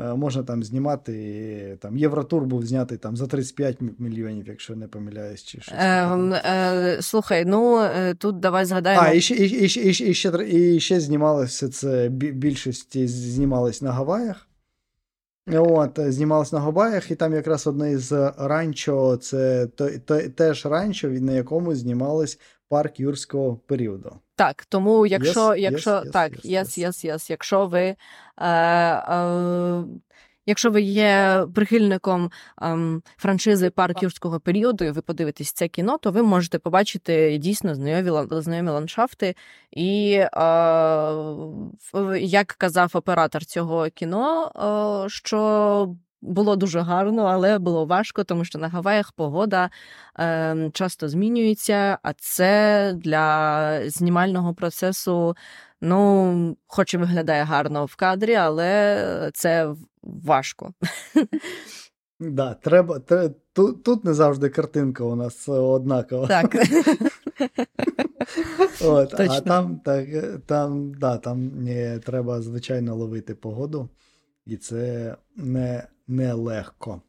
е, 0.00 0.14
можна 0.14 0.42
там 0.42 0.62
знімати, 0.64 1.78
там, 1.80 1.96
Євротур 1.96 2.42
був 2.44 2.66
знятий 2.66 2.98
там 2.98 3.16
за 3.16 3.26
35 3.26 3.82
м- 3.82 3.94
мільйонів, 3.98 4.48
якщо 4.48 4.76
не 4.76 4.88
помиляюсь, 4.88 5.44
чи 5.44 5.60
щось. 5.60 5.74
Ем, 5.78 6.32
е, 6.32 6.98
слухай, 7.00 7.44
ну 7.46 7.78
е, 7.80 8.14
тут 8.14 8.40
давай 8.40 8.64
згадаємо. 8.64 9.02
А, 9.06 9.12
і 9.12 9.20
ще, 9.20 9.34
і, 9.34 9.44
і, 9.44 9.62
і, 9.62 9.88
і, 10.10 10.14
ще, 10.14 10.46
і 10.48 10.80
ще 10.80 11.00
знімалося 11.00 11.68
це 11.68 12.08
бі- 12.08 12.32
більшості 12.32 13.08
знімалось 13.08 13.82
на 13.82 13.92
Гаваях. 13.92 14.48
От, 15.52 15.98
знімалась 15.98 16.52
на 16.52 16.60
Гаваях, 16.60 17.10
і 17.10 17.14
там 17.14 17.34
якраз 17.34 17.66
одне 17.66 17.92
із 17.92 18.12
ранчо, 18.38 19.16
це 19.16 19.66
теж 20.36 20.66
ранчо, 20.66 21.08
на 21.08 21.32
якому 21.32 21.74
знімалось 21.74 22.38
парк 22.68 23.00
юрського 23.00 23.56
періоду. 23.56 24.16
Так, 24.36 24.64
тому 24.64 25.06
якщо, 25.06 25.48
Yes, 25.48 25.56
якщо 25.56 25.90
yes, 25.90 26.04
yes, 26.04 26.10
так, 26.10 26.44
ЄС, 26.44 26.78
yes, 26.78 26.84
yes. 26.86 27.06
yes, 27.06 27.14
yes, 27.14 27.30
якщо 27.30 27.66
ви, 27.66 27.82
е, 27.82 27.96
е, 28.38 29.84
якщо 30.46 30.70
ви 30.70 30.82
є 30.82 31.44
прихильником 31.54 32.30
ем, 32.62 33.02
франшизи 33.16 33.70
парк 33.70 34.02
юрського 34.02 34.40
періоду, 34.40 34.84
і 34.84 34.90
ви 34.90 35.02
подивитесь 35.02 35.52
це 35.52 35.68
кіно, 35.68 35.98
то 35.98 36.10
ви 36.10 36.22
можете 36.22 36.58
побачити 36.58 37.38
дійсно 37.38 37.74
знайомі, 37.74 38.26
знайомі 38.30 38.70
ландшафти. 38.70 39.36
І 39.70 40.12
е, 40.12 40.28
як 42.20 42.46
казав 42.46 42.90
оператор 42.94 43.44
цього 43.44 43.88
кіно, 43.94 44.52
е, 45.06 45.08
що 45.08 45.94
було 46.24 46.56
дуже 46.56 46.80
гарно, 46.80 47.22
але 47.22 47.58
було 47.58 47.84
важко, 47.86 48.24
тому 48.24 48.44
що 48.44 48.58
на 48.58 48.68
Гаваях 48.68 49.12
погода 49.12 49.70
е, 50.18 50.70
часто 50.72 51.08
змінюється, 51.08 51.98
а 52.02 52.12
це 52.12 52.92
для 52.96 53.80
знімального 53.90 54.54
процесу, 54.54 55.36
ну, 55.84 56.56
хоч 56.66 56.94
і 56.94 56.96
виглядає 56.96 57.44
гарно 57.44 57.84
в 57.84 57.96
кадрі, 57.96 58.34
але 58.34 59.30
це 59.34 59.74
важко. 60.02 60.72
Да, 62.20 62.54
треба, 62.54 62.98
тре- 62.98 63.34
тут, 63.52 63.82
тут 63.82 64.04
не 64.04 64.14
завжди 64.14 64.48
картинка 64.48 65.04
у 65.04 65.14
нас 65.14 65.48
однакова. 65.48 66.26
Так. 66.26 66.56
От, 68.84 69.20
а 69.20 69.40
там, 69.40 69.80
так, 69.84 70.06
там, 70.46 70.94
да, 70.94 71.18
там 71.18 71.66
е, 71.68 71.98
треба, 71.98 72.42
звичайно, 72.42 72.96
ловити 72.96 73.34
погоду, 73.34 73.88
і 74.46 74.56
це 74.56 75.16
не, 75.36 75.86
не 76.06 76.32
легко. 76.32 77.02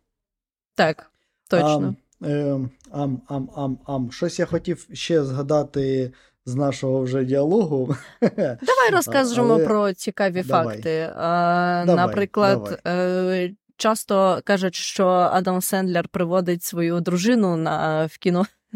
Так, 0.75 1.11
точно. 1.49 1.95
Ам, 2.21 2.29
е, 2.31 2.69
ам, 2.91 3.21
ам, 3.27 3.49
ам, 3.55 3.79
ам. 3.85 4.11
Щось 4.11 4.39
я 4.39 4.45
хотів 4.45 4.87
ще 4.93 5.23
згадати 5.23 6.13
з 6.45 6.55
нашого 6.55 7.01
вже 7.01 7.23
діалогу. 7.23 7.95
Давай 8.37 8.89
розкажемо 8.91 9.53
але- 9.53 9.65
про 9.65 9.93
цікаві 9.93 10.43
Давай. 10.43 10.75
факти. 10.75 11.09
А, 11.17 11.83
Давай, 11.85 12.05
наприклад, 12.07 12.81
е, 12.87 13.51
часто 13.77 14.39
кажуть, 14.43 14.75
що 14.75 15.07
Адам 15.07 15.61
Сендлер 15.61 16.07
приводить 16.07 16.63
свою 16.63 17.01
дружину 17.01 17.57
на 17.57 18.05
в 18.05 18.17
кіно. 18.17 18.45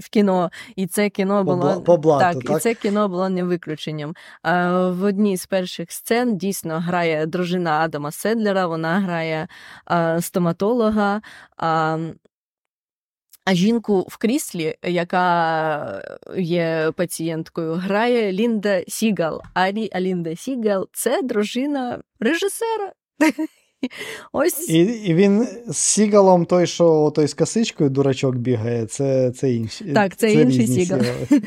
в- 0.00 0.08
кіно, 0.10 0.50
і 0.76 0.86
це 0.86 1.08
кіно 1.08 1.44
було 1.44 1.82
по 1.82 1.96
блату, 1.96 2.40
так, 2.40 2.56
і 2.56 2.60
це 2.60 2.74
кіно 2.74 3.08
було 3.08 3.28
не 3.28 3.44
виключенням. 3.44 4.14
В 4.44 5.02
одній 5.04 5.36
з 5.36 5.46
перших 5.46 5.92
сцен 5.92 6.36
дійсно 6.36 6.80
грає 6.80 7.26
дружина 7.26 7.70
Адама 7.70 8.10
Седлера, 8.10 8.66
вона 8.66 9.00
грає 9.00 9.48
стоматолога. 10.20 11.20
А, 13.48 13.54
жінку 13.54 14.06
в 14.08 14.16
кріслі, 14.16 14.74
яка 14.82 16.02
є 16.38 16.92
пацієнткою, 16.96 17.72
грає 17.74 18.32
Лінда 18.32 18.82
Сігал. 18.88 19.42
А, 19.54 19.60
Лі- 19.60 19.88
а 19.92 20.00
Лінда 20.00 20.36
Сігал 20.36 20.88
це 20.92 21.22
дружина 21.22 22.02
режисера. 22.20 22.92
Ось 24.32 24.68
І, 24.68 24.78
і 24.82 25.14
він 25.14 25.48
з 25.66 25.76
Сігалом, 25.76 26.46
той, 26.46 26.66
що 26.66 27.12
той 27.14 27.26
з 27.28 27.34
косичкою 27.34 27.90
дурачок 27.90 28.36
бігає, 28.36 28.86
це, 28.86 29.30
це 29.30 29.52
інші. 29.52 29.84
Так, 29.84 30.16
це 30.16 30.32
інший 30.32 30.66
Сігал. 30.66 31.00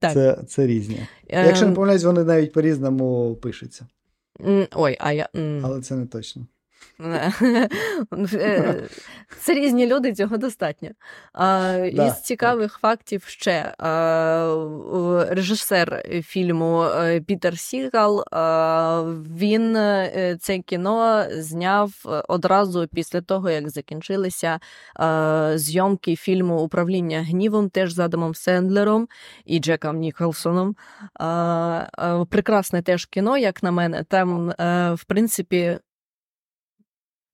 Так. 0.00 0.12
Це, 0.12 0.38
це 0.48 0.66
різні. 0.66 1.06
Якщо 1.28 1.66
не 1.66 1.72
помиляюсь, 1.72 2.04
вони 2.04 2.24
навіть 2.24 2.52
по-різному 2.52 3.36
пишуться, 3.42 3.86
ой, 4.74 4.96
а 5.00 5.12
я. 5.12 5.28
але 5.64 5.80
це 5.80 5.94
не 5.94 6.06
точно. 6.06 6.46
Е, 7.00 7.68
Це 9.40 9.54
різні 9.54 9.86
люди, 9.86 10.12
цього 10.12 10.36
достатньо. 10.36 10.88
Із 11.92 12.22
цікавих 12.22 12.78
фактів 12.78 13.24
ще 13.26 13.74
режисер 15.30 16.02
фільму 16.24 16.82
е, 16.82 17.20
Пітер 17.20 17.58
Сігал. 17.58 18.24
Він 19.38 19.76
е, 19.76 20.36
це 20.40 20.58
кіно 20.58 21.24
зняв 21.30 21.92
одразу 22.28 22.88
після 22.94 23.20
того, 23.20 23.50
як 23.50 23.70
закінчилися 23.70 24.60
зйомки 25.54 26.16
фільму 26.16 26.60
Управління 26.60 27.22
гнівом, 27.22 27.70
теж 27.70 27.92
з 27.92 27.98
Адамом 27.98 28.34
Сендлером 28.34 29.08
і 29.44 29.58
Джеком 29.58 29.98
Ніколсоном. 29.98 30.76
Прекрасне 32.28 32.82
теж 32.82 33.04
кіно, 33.06 33.38
як 33.38 33.62
на 33.62 33.70
мене. 33.70 34.04
Там, 34.08 34.48
в 34.94 35.04
принципі, 35.06 35.78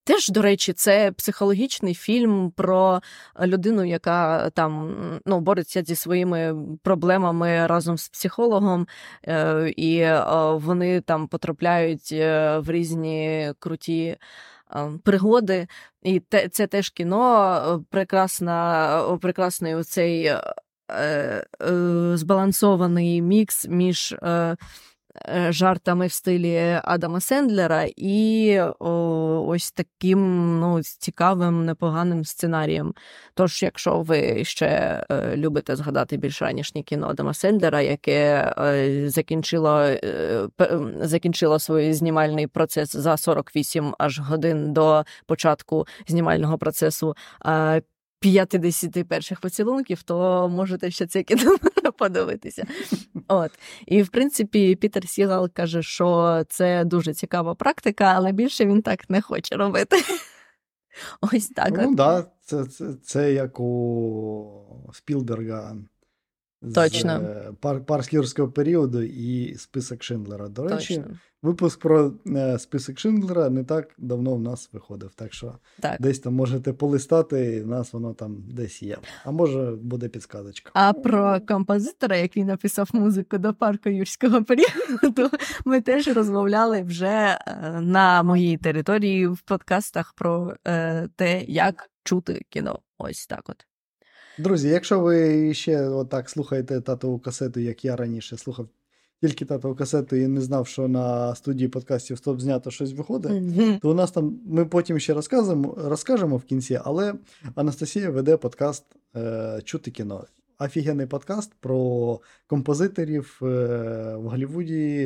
Теж, 0.05 0.29
до 0.29 0.43
речі, 0.43 0.73
це 0.73 1.13
психологічний 1.13 1.95
фільм 1.95 2.51
про 2.51 3.01
людину, 3.41 3.85
яка 3.85 4.51
там 4.51 4.95
ну, 5.27 5.41
бореться 5.41 5.83
зі 5.83 5.95
своїми 5.95 6.55
проблемами 6.83 7.67
разом 7.67 7.99
з 7.99 8.09
психологом, 8.09 8.87
е, 9.29 9.73
і 9.77 9.97
е, 9.99 10.25
вони 10.55 11.01
там 11.01 11.29
потрапляють 11.29 12.09
е, 12.13 12.59
в 12.59 12.71
різні 12.71 13.53
круті 13.59 14.17
е, 14.77 14.89
пригоди. 15.05 15.67
І 16.03 16.21
те, 16.21 16.49
це 16.49 16.67
теж 16.67 16.91
кіно, 16.91 17.55
е, 17.55 17.85
прекрасна, 17.91 19.19
прекрасний 19.21 19.75
оцей 19.75 20.25
е, 20.25 20.43
е, 20.91 21.47
збалансований 22.17 23.23
мікс 23.23 23.69
між. 23.69 24.13
Е, 24.13 24.29
е, 24.29 24.57
жартами 25.49 26.07
в 26.07 26.13
стилі 26.13 26.81
Адама 26.85 27.21
Сендлера 27.21 27.87
і 27.97 28.59
о, 28.79 29.45
ось 29.49 29.73
таким 29.73 30.21
ну, 30.61 30.83
цікавим, 30.83 31.65
непоганим 31.65 32.25
сценарієм. 32.25 32.95
Тож, 33.35 33.63
якщо 33.63 34.01
ви 34.01 34.45
ще 34.45 34.67
е, 35.11 35.37
любите 35.37 35.77
згадати 35.77 36.17
більш 36.17 36.43
ранішнє 36.43 36.83
кіно 36.83 37.09
Адама 37.09 37.35
Сендлера, 37.35 37.81
яке 37.81 38.53
е, 38.59 39.11
закінчило, 39.11 39.79
е, 39.81 40.49
закінчило 41.01 41.59
свій 41.59 41.93
знімальний 41.93 42.47
процес 42.47 42.97
за 42.97 43.17
48 43.17 43.95
аж 43.99 44.19
годин 44.19 44.73
до 44.73 45.05
початку 45.27 45.87
знімального 46.07 46.59
процесу. 46.59 47.15
Е, 48.27 48.47
50 48.47 49.09
перших 49.09 49.41
поцілунків, 49.41 50.03
то 50.03 50.49
можете 50.49 50.91
ще 50.91 51.07
це 51.07 51.23
кіно 51.23 51.57
подивитися. 51.99 52.67
От. 53.29 53.51
І 53.87 54.03
в 54.03 54.09
принципі, 54.09 54.77
Пітер 54.77 55.09
Сігал 55.09 55.51
каже, 55.53 55.83
що 55.83 56.43
це 56.49 56.85
дуже 56.85 57.15
цікава 57.15 57.55
практика, 57.55 58.05
але 58.05 58.33
більше 58.33 58.67
він 58.67 58.83
так 58.83 59.11
не 59.11 59.21
хоче 59.21 59.57
робити. 59.57 59.97
Ось 61.33 61.49
так. 61.49 61.73
Ну, 61.77 61.89
от. 61.91 61.95
да, 61.95 62.25
це, 62.45 62.65
це, 62.65 62.95
це 63.05 63.33
як 63.33 63.61
у 63.61 64.91
Спілберга. 64.93 65.77
З, 66.63 66.75
Точно. 66.75 67.13
е, 67.13 67.53
Пар, 67.61 67.85
парк 67.85 68.13
юрського 68.13 68.49
періоду 68.49 69.03
і 69.03 69.55
список 69.55 70.03
Шиндлера. 70.03 70.49
До 70.49 70.69
речі, 70.69 70.97
Точно. 70.97 71.15
випуск 71.43 71.81
про 71.81 72.13
е, 72.27 72.59
список 72.59 72.99
Шиндлера 72.99 73.51
не 73.51 73.65
так 73.65 73.89
давно 73.99 74.35
в 74.35 74.41
нас 74.41 74.71
виходив. 74.73 75.11
Так 75.15 75.35
що 75.35 75.55
Так. 75.81 76.01
десь 76.01 76.19
там 76.19 76.35
можете 76.35 76.73
полистати, 76.73 77.45
і 77.55 77.61
в 77.61 77.67
нас 77.67 77.93
воно 77.93 78.15
там 78.15 78.37
десь 78.49 78.83
є. 78.83 78.99
А 79.25 79.31
може 79.31 79.77
буде 79.83 80.09
підсказочка. 80.09 80.71
А 80.75 80.93
про 80.93 81.41
композитора, 81.49 82.17
який 82.17 82.45
написав 82.45 82.91
музику 82.93 83.39
до 83.39 83.55
парку 83.55 83.89
юрського 83.89 84.45
періоду, 84.45 85.31
ми 85.65 85.81
теж 85.81 86.09
розмовляли 86.09 86.83
вже 86.83 87.07
е, 87.47 87.81
на 87.81 88.23
моїй 88.23 88.57
території 88.57 89.27
в 89.27 89.41
подкастах 89.41 90.15
про 90.17 90.55
е, 90.67 91.09
те, 91.17 91.43
як 91.43 91.91
чути 92.05 92.43
кіно. 92.49 92.79
Ось 92.99 93.27
так 93.27 93.43
от. 93.49 93.67
Друзі, 94.39 94.69
якщо 94.69 95.01
ви 95.01 95.55
ще 95.55 95.89
отак 95.89 96.31
слухаєте 96.31 96.81
татову 96.81 97.19
касету, 97.19 97.61
як 97.61 97.85
я 97.85 97.97
раніше 97.97 98.37
слухав 98.37 98.69
тільки 99.21 99.45
татову 99.45 99.75
касету 99.75 100.17
і 100.17 100.27
не 100.29 100.41
знав, 100.41 100.67
що 100.67 100.89
на 100.89 101.35
студії 101.35 101.69
подкастів 101.69 102.19
стоп 102.19 102.41
знято 102.41 102.71
щось 102.71 102.93
виходить, 102.93 103.33
то 103.81 103.91
у 103.91 103.95
нас 103.95 104.11
там 104.11 104.41
ми 104.47 104.65
потім 104.65 104.99
ще 104.99 105.15
розкажемо, 105.15 105.75
розкажемо 105.85 106.37
в 106.37 106.45
кінці, 106.45 106.81
але 106.85 107.15
Анастасія 107.55 108.11
веде 108.11 108.37
подкаст 108.37 108.85
е, 109.17 109.61
чути 109.65 109.91
кіно. 109.91 110.25
Офігенний 110.65 111.07
подкаст 111.07 111.53
про 111.61 112.21
композиторів 112.47 113.41
е, 113.43 113.47
в 114.17 114.23
Голлівуді. 114.29 114.97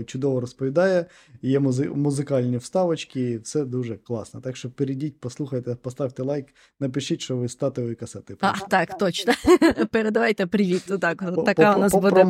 е, 0.00 0.04
Чудово 0.04 0.40
розповідає. 0.40 1.06
Є 1.42 1.58
музи- 1.60 1.94
музикальні 1.96 2.56
вставочки, 2.56 3.38
все 3.38 3.64
дуже 3.64 3.96
класно. 3.96 4.40
Так 4.40 4.56
що 4.56 4.70
перейдіть, 4.70 5.20
послухайте, 5.20 5.74
поставте 5.74 6.22
лайк, 6.22 6.46
напишіть, 6.80 7.20
що 7.20 7.36
ви 7.36 7.48
з 7.48 7.54
татової 7.54 7.94
касети. 7.94 8.36
А, 8.40 8.52
так, 8.68 8.98
точно. 8.98 9.32
Передавайте 9.90 10.46
привіт. 10.46 10.84
Так, 11.00 11.24
така 11.46 11.76
у 11.76 11.80
нас 11.80 11.92
буде 11.94 12.26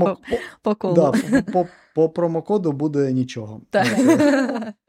по, 0.62 0.75
колу. 0.75 0.94
Да, 0.94 1.12
по, 1.42 1.53
по, 1.53 1.68
по 1.94 2.09
промокоду 2.09 2.73
буде 2.73 3.12
нічого. 3.12 3.61
Так. 3.71 3.87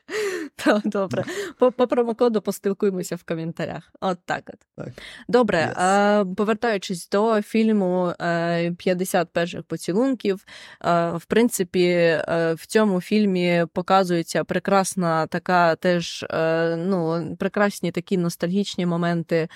Добре. 0.85 1.23
По, 1.59 1.71
по 1.71 1.87
промокоду 1.87 2.41
поспілкуємося 2.41 3.15
в 3.15 3.23
коментарях. 3.23 3.91
От 4.01 4.17
так 4.25 4.43
от. 4.53 4.85
Так. 4.85 4.93
Добре, 5.27 5.73
Yes. 5.79 6.21
е, 6.21 6.25
повертаючись 6.37 7.09
до 7.09 7.41
фільму 7.41 8.13
е, 8.21 8.71
50 8.71 9.33
перших 9.33 9.63
поцілунків. 9.63 10.45
Е, 10.85 11.11
в 11.11 11.25
принципі, 11.25 11.85
е, 11.89 12.53
в 12.57 12.65
цьому 12.65 13.01
фільмі 13.01 13.65
показується 13.73 14.43
прекрасна 14.43 15.27
така 15.27 15.75
теж 15.75 16.25
е, 16.31 16.75
ну, 16.75 17.27
прекрасні 17.39 17.91
такі 17.91 18.17
ностальгічні 18.17 18.85
моменти 18.85 19.35
е, 19.35 19.49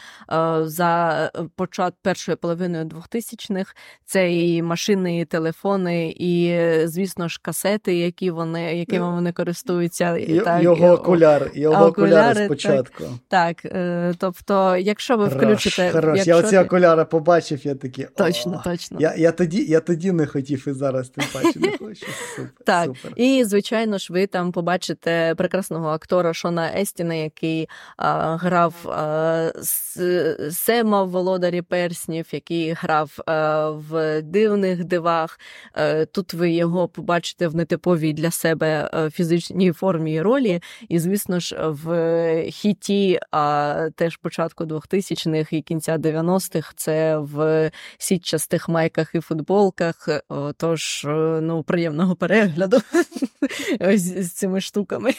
за 0.63 1.31
почат 1.55 1.93
першої 2.01 2.35
половини 2.35 2.83
2000-х. 2.83 3.75
Це 4.05 4.33
і 4.33 4.61
машини, 4.61 5.19
і 5.19 5.25
телефони, 5.25 6.13
і, 6.17 6.59
звісно 6.87 7.27
ж, 7.27 7.39
касети, 7.41 7.95
які 7.97 8.31
вони, 8.31 8.77
якими 8.77 9.11
вони 9.11 9.31
користуються. 9.31 10.17
і 10.17 10.33
Й- 10.33 10.39
так, 10.39 10.63
його 10.63 10.92
окуляр, 10.93 11.51
його 11.53 11.85
окуляри, 11.85 12.13
окуляри, 12.15 12.45
спочатку. 12.45 13.03
Так, 13.27 13.65
е, 13.65 14.13
тобто, 14.17 14.75
якщо 14.77 15.17
ви 15.17 15.27
включите. 15.27 15.91
Хорош, 15.91 15.93
хорош. 16.05 16.15
якщо 16.17 16.31
Я 16.31 16.37
оці 16.37 16.49
ти- 16.49 16.59
окуляри 16.59 17.05
побачив, 17.05 17.65
я 17.67 17.75
такий. 17.75 18.07
Точно, 18.17 18.61
«О». 18.65 18.69
точно. 18.69 18.97
Я, 19.01 19.13
я, 19.17 19.31
тоді, 19.31 19.63
я 19.65 19.79
тоді 19.79 20.11
не 20.11 20.25
хотів 20.25 20.67
і 20.67 20.71
зараз 20.71 21.09
тим 21.09 21.25
паче 21.33 21.59
не 21.59 21.77
хочу. 21.77 22.05
Супер. 22.35 22.51
Так, 22.65 22.85
супер. 22.85 23.11
І, 23.15 23.43
звичайно 23.43 23.97
ж, 23.97 24.13
ви 24.13 24.27
там 24.27 24.51
побачите 24.51 25.33
прекрасного 25.37 25.89
актора 25.89 26.33
Шона 26.33 26.71
Естіна, 26.77 27.13
який 27.13 27.69
а, 27.97 28.35
грав 28.35 28.73
а, 28.89 29.51
С- 29.61 30.37
Сема 30.51 31.03
в 31.03 31.09
Володарі 31.09 31.61
Перснів, 31.61 32.25
який 32.31 32.71
грав 32.73 33.17
а, 33.25 33.69
в 33.69 34.21
дивних 34.21 34.83
дивах. 34.85 35.39
Е, 35.77 36.05
Тут 36.05 36.33
ви 36.33 36.51
його 36.51 36.87
побачите 36.87 37.47
в 37.47 37.55
нетиповій 37.55 38.13
для 38.13 38.31
себе 38.31 38.89
е, 38.93 39.09
фізичній 39.09 39.71
формі 39.71 40.13
і 40.13 40.21
ролі. 40.21 40.61
І, 40.89 40.99
звісно 40.99 41.39
ж, 41.39 41.55
в 41.59 42.51
хіті 42.51 43.19
а, 43.31 43.89
теж 43.95 44.17
початку 44.17 44.63
2000-х 44.63 45.53
і 45.53 45.61
кінця 45.61 45.97
90-х 45.97 46.73
це 46.75 47.17
в 47.17 47.71
сітчастих 47.97 48.69
майках 48.69 49.15
і 49.15 49.19
футболках. 49.19 50.09
Тож, 50.57 51.05
е, 51.05 51.39
ну, 51.41 51.63
приємного 51.63 52.15
перегляду 52.15 52.77
з 53.95 54.31
цими 54.31 54.61
штуками. 54.61 55.11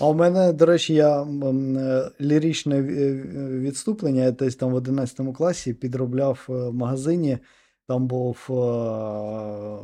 А 0.00 0.08
у 0.08 0.14
мене, 0.14 0.52
до 0.52 0.66
речі, 0.66 0.94
я 0.94 1.22
е, 1.22 2.10
ліричне 2.20 2.76
е, 2.78 3.12
відступлення. 3.58 4.24
Я 4.24 4.30
десь 4.30 4.56
там 4.56 4.70
в 4.70 4.74
11 4.74 5.20
класі 5.36 5.74
підробляв 5.74 6.46
е, 6.48 6.52
в 6.52 6.74
магазині. 6.74 7.38
Там 7.88 8.06
був 8.06 8.46
е, 8.50 8.52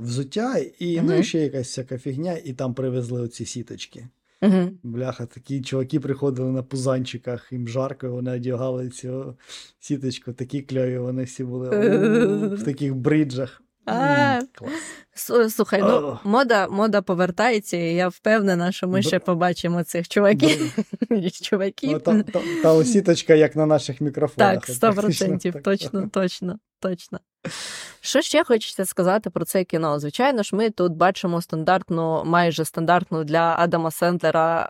взуття 0.00 0.58
і 0.78 1.00
ну, 1.00 1.12
і 1.12 1.14
Мгм. 1.14 1.22
ще 1.22 1.38
якась 1.38 1.66
всяка 1.66 1.98
фігня, 1.98 2.38
і 2.44 2.52
там 2.52 2.74
привезли 2.74 3.22
оці 3.22 3.44
сіточки. 3.46 4.08
Мгм. 4.42 4.78
Бляха, 4.82 5.26
такі 5.26 5.62
чуваки 5.62 6.00
приходили 6.00 6.52
на 6.52 6.62
пузанчиках, 6.62 7.52
їм 7.52 7.68
жарко, 7.68 8.10
вони 8.10 8.30
одягали 8.30 8.88
цю 8.88 9.36
сіточку, 9.78 10.32
такі 10.32 10.62
кльові 10.62 10.98
вони 10.98 11.24
всі 11.24 11.44
були 11.44 11.68
в 12.46 12.62
таких 12.64 12.94
бриджах. 12.94 13.62
Клас. 14.52 14.72
Слухай, 15.16 15.80
ну 15.82 16.18
мода, 16.24 16.68
мода 16.68 17.02
повертається, 17.02 17.76
і 17.76 17.94
я 17.94 18.08
впевнена, 18.08 18.72
що 18.72 18.88
ми 18.88 19.02
ще 19.02 19.18
побачимо 19.18 19.84
цих 19.84 20.08
чуваків. 20.08 20.76
Ну, 21.10 21.30
чуваків. 21.30 22.02
та, 22.02 22.22
та, 22.22 22.40
та 22.62 22.84
сіточка, 22.84 23.34
як 23.34 23.56
на 23.56 23.66
наших 23.66 24.00
мікрофонах. 24.00 24.54
Так, 24.54 24.64
от 24.68 24.76
сто 24.76 24.92
практично 24.92 25.26
процентів, 25.26 25.52
так. 25.52 25.62
точно, 25.62 26.08
точно, 26.12 26.58
точно. 26.80 27.18
Що 28.00 28.22
ще 28.22 28.44
хочеться 28.44 28.84
сказати 28.84 29.30
про 29.30 29.44
це 29.44 29.64
кіно? 29.64 29.98
Звичайно 29.98 30.42
ж, 30.42 30.56
ми 30.56 30.70
тут 30.70 30.92
бачимо 30.92 31.42
стандартну, 31.42 32.22
майже 32.24 32.64
стандартну 32.64 33.24
для 33.24 33.54
Адама 33.58 33.90
Сендлера 33.90 34.66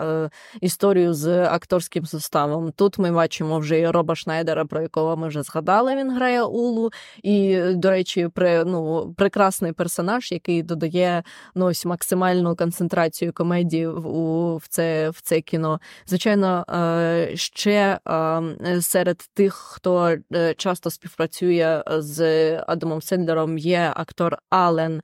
е, 0.00 0.04
е, 0.04 0.30
історію 0.60 1.14
з 1.14 1.44
акторським 1.44 2.06
составом. 2.06 2.72
Тут 2.72 2.98
ми 2.98 3.12
бачимо 3.12 3.58
вже 3.58 3.78
і 3.78 3.86
Роба 3.86 4.14
Шнайдера, 4.14 4.64
про 4.64 4.82
якого 4.82 5.16
ми 5.16 5.28
вже 5.28 5.42
згадали. 5.42 5.96
Він 5.96 6.16
грає 6.16 6.42
Улу. 6.42 6.90
І, 7.22 7.60
до 7.60 7.90
речі, 7.90 8.28
при, 8.34 8.64
ну, 8.64 9.14
прекрасний 9.16 9.72
персонаж, 9.72 9.85
який 10.32 10.62
додає 10.62 11.22
ну, 11.54 11.66
ось 11.66 11.84
максимальну 11.84 12.56
концентрацію 12.56 13.32
комедії 13.32 13.86
у, 13.86 14.56
в, 14.56 14.68
це, 14.68 15.10
в 15.10 15.20
це 15.20 15.40
кіно. 15.40 15.80
Звичайно, 16.06 16.64
е, 16.68 17.30
ще 17.36 17.98
е, 18.08 18.82
серед 18.82 19.18
тих, 19.34 19.54
хто 19.54 20.16
е, 20.34 20.54
часто 20.54 20.90
співпрацює 20.90 21.82
з 21.86 22.20
Адамом 22.66 23.02
Сендлером, 23.02 23.58
є 23.58 23.92
актор 23.96 24.38
Ален 24.50 25.02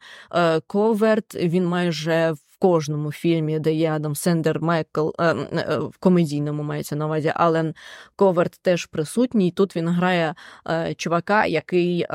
Коверт. 0.66 1.34
Він 1.34 1.66
майже 1.66 2.32
в 2.32 2.51
кожному 2.62 3.12
фільмі, 3.12 3.58
де 3.58 3.72
є 3.72 3.92
Адам 3.92 4.14
Сендлер, 4.14 4.60
Майкл 4.60 5.08
е, 5.18 5.24
е, 5.24 5.78
в 5.78 5.96
комедійному 5.98 6.62
мається 6.62 6.96
на 6.96 7.06
увазі 7.06 7.32
Ален 7.34 7.74
Коверт 8.16 8.58
теж 8.62 8.86
присутній. 8.86 9.50
Тут 9.50 9.76
він 9.76 9.88
грає 9.88 10.34
е, 10.68 10.94
чувака, 10.94 11.46
який 11.46 12.00
е, 12.00 12.06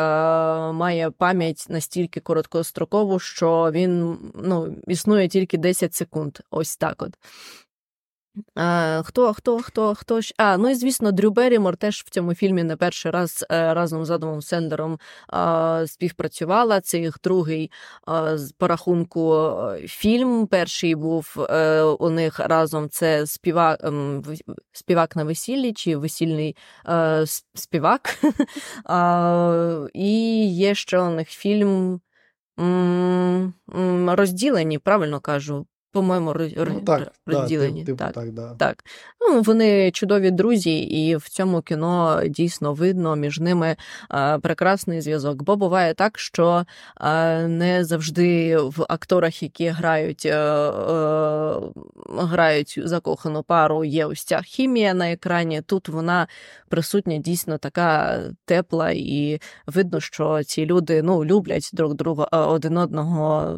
має 0.71 1.11
пам'ять 1.11 1.65
настільки 1.69 2.19
короткострокову, 2.19 3.19
що 3.19 3.71
він 3.73 4.17
ну, 4.43 4.75
існує 4.87 5.27
тільки 5.27 5.57
10 5.57 5.93
секунд. 5.93 6.37
Ось 6.51 6.77
так 6.77 7.01
от. 7.01 7.13
Е, 8.57 9.03
хто, 9.03 9.33
хто, 9.33 9.59
хто, 9.61 9.95
хто 9.95 10.21
ж? 10.21 10.33
А, 10.37 10.57
ну 10.57 10.69
і 10.69 10.75
звісно, 10.75 11.11
Дрю 11.11 11.31
Беррімор 11.31 11.77
теж 11.77 12.03
в 12.05 12.09
цьому 12.09 12.33
фільмі 12.35 12.63
не 12.63 12.75
перший 12.75 13.11
раз 13.11 13.45
е, 13.51 13.73
разом 13.73 14.05
з 14.05 14.11
Адамом 14.11 14.41
Сендлером 14.41 14.99
е, 15.33 15.87
співпрацювала. 15.87 16.81
Це 16.81 16.99
їх 16.99 17.17
другий 17.23 17.71
з- 18.33 18.51
по 18.57 18.67
рахунку 18.67 19.51
фільм. 19.85 20.47
Перший 20.47 20.95
був 20.95 21.45
е, 21.49 21.81
у 21.81 22.09
них 22.09 22.39
разом 22.39 22.89
це 22.89 23.25
співак, 23.27 23.79
ем, 23.83 24.23
співак 24.71 25.15
на 25.15 25.23
весіллі 25.23 25.73
чи 25.73 25.97
весільний 25.97 26.55
с- 27.23 27.45
співак. 27.53 28.17
А, 28.85 29.87
І 29.93 30.47
є 30.55 30.75
ще 30.75 30.99
у 30.99 31.09
них 31.09 31.29
фільм 31.29 32.01
розділені, 34.15 34.79
правильно 34.79 35.19
кажу. 35.19 35.65
По-моєму, 35.91 36.31
роз- 36.33 36.53
Ну, 36.73 36.81
так, 36.81 37.11
розділені. 37.25 37.85
тип- 37.85 37.97
так. 37.97 38.13
так, 38.13 38.31
да. 38.31 38.53
Так, 38.55 38.83
ну 39.21 39.41
вони 39.41 39.91
чудові 39.91 40.31
друзі, 40.31 40.79
і 40.79 41.15
в 41.15 41.29
цьому 41.29 41.61
кіно 41.61 42.21
дійсно 42.25 42.73
видно 42.73 43.15
між 43.15 43.39
ними 43.39 43.75
е, 44.13 44.39
прекрасний 44.39 45.01
зв'язок. 45.01 45.43
Бо 45.43 45.55
буває 45.55 45.93
так, 45.93 46.19
що 46.19 46.65
е, 47.01 47.47
не 47.47 47.83
завжди 47.85 48.57
в 48.57 48.85
акторах, 48.89 49.43
які 49.43 49.67
грають, 49.67 50.25
е, 50.25 50.35
е, 50.37 51.59
грають 52.17 52.79
закохану 52.83 53.43
пару, 53.43 53.83
є 53.83 54.05
ось 54.05 54.23
ця 54.23 54.41
хімія 54.41 54.93
на 54.93 55.11
екрані. 55.11 55.61
Тут 55.61 55.89
вона 55.89 56.27
присутня 56.69 57.17
дійсно 57.17 57.57
така 57.57 58.19
тепла, 58.45 58.91
і 58.91 59.41
видно, 59.67 59.99
що 59.99 60.43
ці 60.43 60.65
люди 60.65 61.01
ну 61.03 61.25
люблять 61.25 61.69
друг 61.73 61.93
друга 61.93 62.27
е, 62.33 62.37
один 62.37 62.77
одного. 62.77 63.57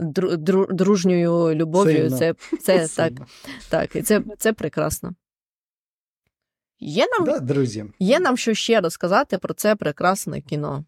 Дру- 0.00 0.36
дру- 0.36 0.72
Дружньою 0.72 1.54
любов'ю, 1.54 1.96
Сильно. 2.10 2.18
це, 2.18 2.34
це 2.60 2.88
Сильно. 2.88 3.26
так, 3.68 3.96
і 3.96 4.02
це, 4.02 4.22
це 4.38 4.52
прекрасно. 4.52 5.14
Є 6.80 7.06
нам, 7.18 7.26
Да, 7.26 7.38
друзі. 7.38 7.84
є 7.98 8.20
нам 8.20 8.36
що 8.36 8.54
ще 8.54 8.80
розказати 8.80 9.38
про 9.38 9.54
це 9.54 9.76
прекрасне 9.76 10.40
кіно. 10.40 10.84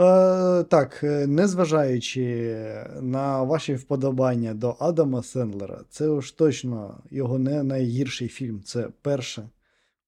Е, 0.00 0.62
так, 0.62 1.00
е, 1.04 1.26
незважаючи 1.26 2.56
на 3.00 3.42
ваші 3.42 3.74
вподобання 3.74 4.54
до 4.54 4.76
Адама 4.80 5.22
Сендлера, 5.22 5.80
це 5.90 6.20
ж 6.20 6.36
точно 6.38 7.02
його 7.10 7.38
не 7.38 7.62
найгірший 7.62 8.28
фільм. 8.28 8.62
Це 8.62 8.88
перше. 9.02 9.48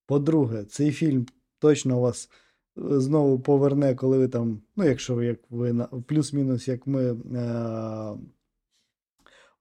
По-друге, 0.06 0.64
цей 0.64 0.92
фільм 0.92 1.26
точно 1.58 2.00
вас 2.00 2.30
знову 2.78 3.40
поверне, 3.40 3.94
коли 3.94 4.18
ви 4.18 4.28
там, 4.28 4.60
ну, 4.76 4.84
якщо 4.84 5.14
ви 5.14 5.26
як 5.26 5.38
ви 5.50 5.72
на 5.72 5.84
плюс-мінус, 5.86 6.68
як 6.68 6.86
ми 6.86 7.04
е, 7.36 8.18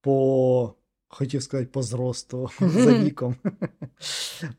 по. 0.02 0.74
Хотів 1.10 1.44
сказати 1.44 1.70
по 1.74 1.82
зросту 1.84 2.50
за 2.60 3.00
віком. 3.04 3.36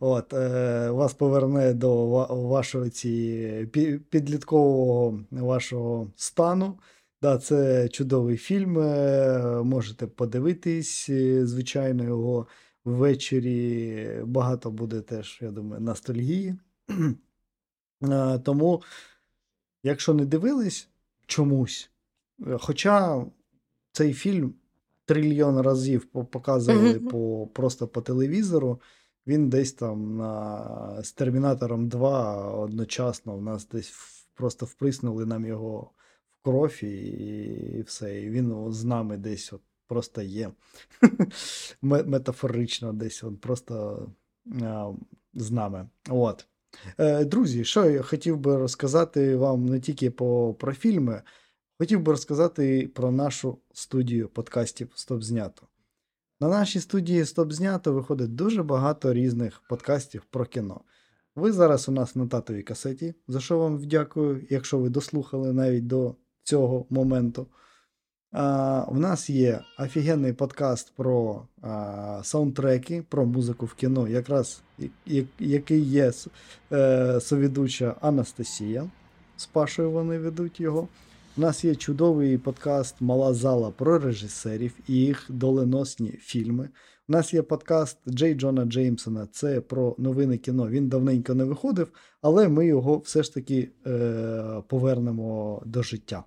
От, 0.00 0.32
е, 0.34 0.90
вас 0.90 1.14
поверне 1.14 1.74
до 1.74 2.06
вашого 2.48 2.88
ці, 2.88 3.68
підліткового 4.10 5.20
вашого 5.30 6.12
стану. 6.16 6.78
Да, 7.22 7.38
це 7.38 7.88
чудовий 7.88 8.36
фільм. 8.36 8.78
е, 8.78 9.62
Можете 9.64 10.06
подивитись. 10.06 11.06
е, 11.08 11.46
Звичайно, 11.46 12.04
його 12.04 12.46
ввечері 12.84 14.08
багато 14.24 14.70
буде 14.70 15.00
теж, 15.00 15.38
я 15.42 15.50
думаю, 15.50 15.82
ностальгії. 15.82 16.54
Е, 18.02 18.38
тому, 18.38 18.82
якщо 19.82 20.14
не 20.14 20.24
дивились 20.24 20.88
чомусь, 21.26 21.90
е, 22.46 22.58
хоча 22.60 23.26
цей 23.92 24.12
фільм 24.12 24.54
трильйон 25.04 25.60
разів 25.60 26.06
показували 26.06 26.94
Мгм. 26.94 27.08
по, 27.08 27.48
просто 27.52 27.88
по 27.88 28.00
телевізору, 28.00 28.80
він 29.26 29.48
десь 29.48 29.72
там 29.72 30.16
на, 30.16 31.02
з 31.02 31.12
Термінатором 31.12 31.88
2 31.88 32.52
одночасно 32.52 33.36
в 33.36 33.42
нас 33.42 33.68
десь 33.68 33.92
просто 34.34 34.66
вприснули 34.66 35.26
нам 35.26 35.46
його 35.46 35.90
в 36.32 36.44
кров 36.44 36.84
і, 36.84 36.86
і 37.78 37.82
все. 37.82 38.20
І 38.20 38.30
він 38.30 38.72
з 38.72 38.84
нами 38.84 39.16
десь 39.16 39.52
от 39.52 39.60
просто 39.86 40.22
є. 40.22 40.50
Метафорично 41.82 42.92
десь 42.92 43.24
от 43.24 43.40
просто 43.40 44.06
а, 44.62 44.92
з 45.34 45.50
нами. 45.50 45.88
От. 46.08 46.46
Е, 46.98 47.24
Друзі, 47.24 47.64
що 47.64 47.90
я 47.90 48.02
хотів 48.02 48.36
би 48.36 48.56
розказати 48.56 49.36
вам 49.36 49.66
не 49.66 49.80
тільки 49.80 50.10
по, 50.10 50.54
про 50.58 50.72
фільми, 50.72 51.22
хотів 51.78 52.00
би 52.00 52.12
розказати 52.12 52.90
про 52.94 53.10
нашу 53.10 53.58
студію 53.72 54.28
подкастів 54.28 54.92
Стоп 54.94 55.22
знято. 55.22 55.62
На 56.40 56.48
нашій 56.48 56.80
студії 56.80 57.24
Стоп 57.24 57.52
знято 57.52 57.92
виходить 57.92 58.34
дуже 58.34 58.62
багато 58.62 59.12
різних 59.12 59.62
подкастів 59.68 60.24
про 60.30 60.46
кіно. 60.46 60.80
Ви 61.36 61.52
зараз 61.52 61.88
у 61.88 61.92
нас 61.92 62.16
на 62.16 62.26
татовій 62.26 62.62
касеті, 62.62 63.14
за 63.28 63.40
що 63.40 63.58
вам 63.58 63.78
вдякую, 63.78 64.46
якщо 64.50 64.78
ви 64.78 64.88
дослухали 64.88 65.52
навіть 65.52 65.86
до 65.86 66.14
цього 66.42 66.86
моменту. 66.90 67.46
В 68.32 68.98
нас 68.98 69.30
є 69.30 69.60
офігенний 69.78 70.32
подкаст 70.32 70.92
про 70.96 71.42
а, 71.62 72.20
саундтреки, 72.24 73.04
про 73.08 73.26
музику 73.26 73.66
в 73.66 73.74
кіно, 73.74 74.08
якраз 74.08 74.62
який 75.38 75.80
є 75.80 76.12
е, 76.72 77.20
соведуча 77.20 77.94
Анастасія. 78.00 78.90
З 79.36 79.46
Пашою 79.46 79.90
вони 79.90 80.18
ведуть 80.18 80.60
його. 80.60 80.88
У 81.36 81.40
нас 81.40 81.64
є 81.64 81.74
чудовий 81.74 82.38
подкаст 82.38 83.00
Мала 83.00 83.34
зала 83.34 83.70
про 83.70 83.98
режисерів 83.98 84.72
і 84.88 84.94
їх 84.94 85.26
доленосні 85.28 86.10
фільми. 86.10 86.68
У 87.08 87.12
нас 87.12 87.34
є 87.34 87.42
подкаст 87.42 87.98
Джей 88.08 88.34
Джона 88.34 88.64
Джеймсона. 88.64 89.28
Це 89.32 89.60
про 89.60 89.94
новини 89.98 90.38
кіно. 90.38 90.68
Він 90.68 90.88
давненько 90.88 91.34
не 91.34 91.44
виходив, 91.44 91.92
але 92.22 92.48
ми 92.48 92.66
його 92.66 92.98
все 92.98 93.22
ж 93.22 93.34
таки 93.34 93.70
е, 93.86 94.62
повернемо 94.68 95.62
до 95.66 95.82
життя. 95.82 96.24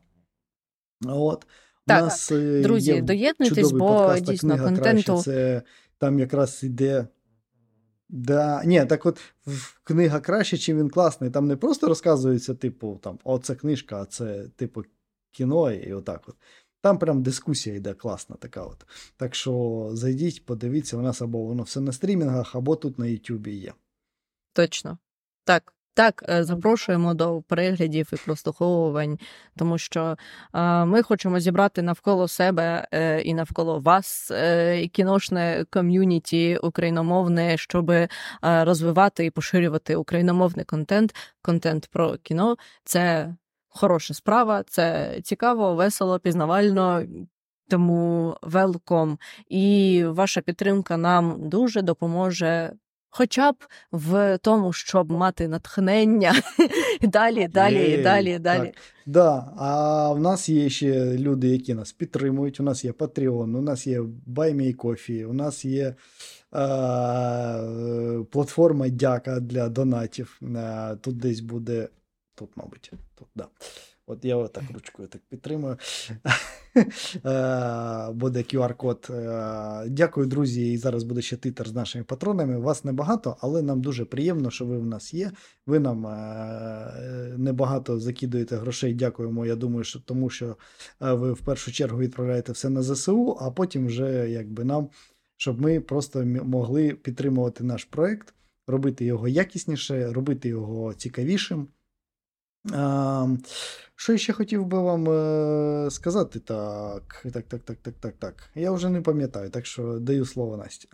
От. 1.05 1.45
Так, 1.87 2.03
нас, 2.03 2.31
е, 2.31 2.61
Друзі, 2.61 2.91
є 2.91 3.01
доєднуйтесь, 3.01 3.71
бо 3.71 3.77
подкаст, 3.77 4.23
дійсно 4.23 4.49
книга 4.49 4.65
контенту 4.65 5.03
краще. 5.03 5.23
Це 5.23 5.61
там 5.97 6.19
якраз 6.19 6.63
іде. 6.63 7.07
Да, 8.09 8.63
ні, 8.65 8.85
так 8.85 9.05
от 9.05 9.19
книга 9.83 10.19
краще, 10.19 10.57
чим 10.57 10.79
він 10.79 10.89
класний. 10.89 11.29
Там 11.29 11.47
не 11.47 11.55
просто 11.55 11.87
розказується, 11.87 12.55
типу, 12.55 12.99
там, 13.03 13.19
о, 13.23 13.39
це 13.39 13.55
книжка, 13.55 14.01
а 14.01 14.05
це, 14.05 14.47
типу, 14.55 14.83
кіно, 15.31 15.71
і 15.71 15.93
отак 15.93 16.23
от. 16.27 16.35
Там 16.81 16.99
прям 16.99 17.23
дискусія 17.23 17.75
йде 17.75 17.93
класна 17.93 18.35
така 18.35 18.63
от. 18.63 18.85
Так 19.17 19.35
що 19.35 19.89
зайдіть, 19.93 20.45
подивіться, 20.45 20.97
у 20.97 21.01
нас 21.01 21.21
або 21.21 21.43
воно 21.43 21.63
все 21.63 21.79
на 21.79 21.91
стрімінгах, 21.91 22.55
або 22.55 22.75
тут 22.75 22.99
на 22.99 23.05
Ютубі 23.05 23.51
є. 23.51 23.73
Точно. 24.53 24.97
Так. 25.43 25.73
Так, 25.93 26.25
е, 26.29 26.43
запрошуємо 26.43 27.13
до 27.13 27.41
переглядів 27.41 28.09
і 28.13 28.15
прослуховувань, 28.15 29.19
тому 29.57 29.77
що 29.77 30.17
е, 30.53 30.85
ми 30.85 31.03
хочемо 31.03 31.39
зібрати 31.39 31.81
навколо 31.81 32.27
себе 32.27 32.87
е, 32.91 33.21
і 33.21 33.33
навколо 33.33 33.79
вас 33.79 34.31
кіношне 34.91 35.65
ком'юніті 35.69 36.57
україномовне, 36.57 37.57
щоб 37.57 37.91
розвивати 38.41 39.25
і 39.25 39.29
поширювати 39.29 39.95
україномовний 39.95 40.65
контент. 40.65 41.15
Контент 41.41 41.87
про 41.91 42.17
кіно 42.17 42.55
це 42.83 43.35
хороша 43.69 44.13
справа, 44.13 44.63
це 44.67 45.15
цікаво, 45.23 45.75
весело, 45.75 46.19
пізнавально. 46.19 47.03
Тому 47.69 48.35
велком. 48.41 49.17
І 49.47 50.03
ваша 50.07 50.41
підтримка 50.41 50.97
нам 50.97 51.49
дуже 51.49 51.81
допоможе. 51.81 52.73
Хоча 53.13 53.51
б 53.51 53.55
в 53.91 54.37
тому, 54.37 54.73
щоб 54.73 55.11
мати 55.11 55.47
натхнення 55.47 56.35
і 57.01 57.07
далі, 57.07 57.47
далі, 57.47 57.89
Є, 57.89 58.03
далі, 58.03 58.39
далі. 58.39 58.65
Так. 58.65 58.75
Да, 59.05 59.53
а 59.57 60.11
в 60.13 60.19
нас 60.19 60.49
є 60.49 60.69
ще 60.69 61.17
люди, 61.17 61.47
які 61.47 61.73
нас 61.73 61.91
підтримують. 61.91 62.59
У 62.59 62.63
нас 62.63 62.85
є 62.85 62.91
Patreon, 62.91 63.57
у 63.57 63.61
нас 63.61 63.87
є 63.87 64.01
Buy 64.01 64.55
Me 64.55 65.25
у 65.25 65.33
нас 65.33 65.65
є 65.65 65.85
е, 65.85 65.95
платформа 68.31 68.89
Дяка 68.89 69.39
для 69.39 69.69
донатів. 69.69 70.39
Е, 70.55 70.95
тут 71.01 71.17
десь 71.17 71.39
буде. 71.39 71.87
Тут, 72.35 72.49
мабуть, 72.55 72.91
тут, 73.15 73.27
да. 73.35 73.47
От 74.05 74.25
я 74.25 74.35
отак 74.35 74.63
ручкою 74.73 75.07
так 75.07 75.21
підтримую. 75.29 75.77
Е, 77.25 78.11
Буде 78.11 78.39
QR-код. 78.39 79.07
Е, 79.09 79.89
Дякую, 79.89 80.27
друзі. 80.27 80.71
І 80.71 80.77
зараз 80.77 81.03
буде 81.03 81.21
ще 81.21 81.37
титр 81.37 81.67
з 81.67 81.73
нашими 81.73 82.03
патронами. 82.03 82.57
Вас 82.57 82.83
небагато, 82.83 83.37
але 83.39 83.61
нам 83.61 83.81
дуже 83.81 84.05
приємно, 84.05 84.51
що 84.51 84.65
ви 84.65 84.79
в 84.79 84.85
нас 84.85 85.13
є. 85.13 85.31
Ви 85.65 85.79
нам 85.79 86.07
е, 86.07 87.33
небагато 87.37 87.99
закидуєте 87.99 88.55
грошей. 88.55 88.93
Дякуємо. 88.93 89.45
Я 89.45 89.55
думаю, 89.55 89.83
що 89.83 89.99
тому 89.99 90.29
що 90.29 90.57
ви 90.99 91.33
в 91.33 91.41
першу 91.41 91.71
чергу 91.71 91.99
відправляєте 91.99 92.51
все 92.51 92.69
на 92.69 92.83
ЗСУ, 92.83 93.37
а 93.41 93.51
потім 93.51 93.85
вже 93.85 94.29
якби 94.29 94.63
нам, 94.63 94.89
щоб 95.37 95.61
ми 95.61 95.79
просто 95.79 96.25
могли 96.25 96.93
підтримувати 96.93 97.63
наш 97.63 97.83
проект, 97.83 98.33
робити 98.67 99.05
його 99.05 99.27
якісніше, 99.27 100.13
робити 100.13 100.49
його 100.49 100.93
цікавішим. 100.93 101.67
Що 103.95 104.11
я 104.11 104.17
ще 104.17 104.33
хотів 104.33 104.65
би 104.65 104.79
вам 104.79 105.09
е, 105.09 105.91
сказати? 105.91 106.39
Так, 106.39 107.25
так, 107.33 107.43
так, 107.47 107.61
так, 107.61 107.77
так, 107.77 107.93
так, 107.99 108.13
так. 108.19 108.49
Я 108.55 108.71
вже 108.71 108.89
не 108.89 109.01
пам'ятаю, 109.01 109.49
так 109.49 109.65
що 109.65 109.99
даю 109.99 110.25
слово 110.25 110.57
Насті. 110.57 110.89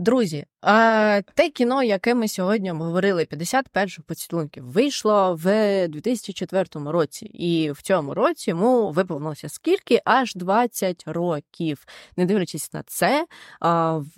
Друзі, 0.00 0.44
а 0.60 1.22
те 1.34 1.48
кіно, 1.48 1.82
яке 1.82 2.14
ми 2.14 2.28
сьогодні 2.28 2.70
говорили, 2.70 3.24
51 3.24 3.88
поцілунків, 4.06 4.64
вийшло 4.64 5.34
в 5.34 5.88
2004 5.88 6.66
році. 6.74 7.26
І 7.26 7.70
в 7.70 7.82
цьому 7.82 8.14
році 8.14 8.50
йому 8.50 8.90
виповнилося 8.90 9.48
скільки? 9.48 10.00
Аж 10.04 10.34
20 10.34 11.04
років. 11.06 11.84
Не 12.16 12.26
дивлячись 12.26 12.72
на 12.72 12.82
це, 12.82 13.26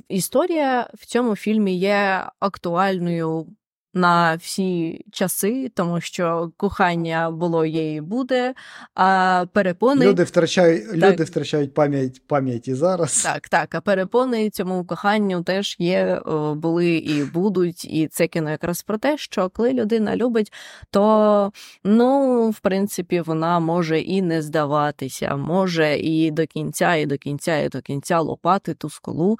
історія 0.08 0.90
в 0.94 1.06
цьому 1.06 1.36
фільмі 1.36 1.78
є 1.78 2.26
актуальною. 2.40 3.46
На 3.94 4.34
всі 4.34 5.04
часи, 5.10 5.70
тому 5.74 6.00
що 6.00 6.52
кохання 6.56 7.30
було 7.30 7.64
є 7.64 7.94
і 7.94 8.00
буде, 8.00 8.54
а 8.94 9.44
перепони 9.52 10.06
Люди 10.06 10.24
втрачають, 10.24 10.94
люди 10.94 11.24
втрачають 11.24 11.74
пам'ять 11.74 12.22
пам'ять 12.26 12.68
і 12.68 12.74
зараз. 12.74 13.22
так, 13.22 13.48
так. 13.48 13.74
А 13.74 13.80
перепони 13.80 14.50
цьому 14.50 14.84
коханню 14.84 15.42
теж 15.42 15.76
є, 15.78 16.20
були 16.54 16.96
і 16.96 17.24
будуть. 17.24 17.84
І 17.84 18.08
це 18.08 18.26
кіно 18.26 18.50
якраз 18.50 18.82
про 18.82 18.98
те, 18.98 19.18
що 19.18 19.48
коли 19.48 19.72
людина 19.72 20.16
любить, 20.16 20.52
то 20.90 21.52
ну, 21.84 22.50
в 22.50 22.60
принципі, 22.60 23.20
вона 23.20 23.60
може 23.60 24.00
і 24.00 24.22
не 24.22 24.42
здаватися, 24.42 25.36
може 25.36 25.98
і 25.98 26.30
до 26.30 26.46
кінця, 26.46 26.94
і 26.94 27.06
до 27.06 27.18
кінця, 27.18 27.58
і 27.58 27.68
до 27.68 27.80
кінця 27.80 28.20
лопати 28.20 28.74
ту 28.74 28.90
скалу 28.90 29.38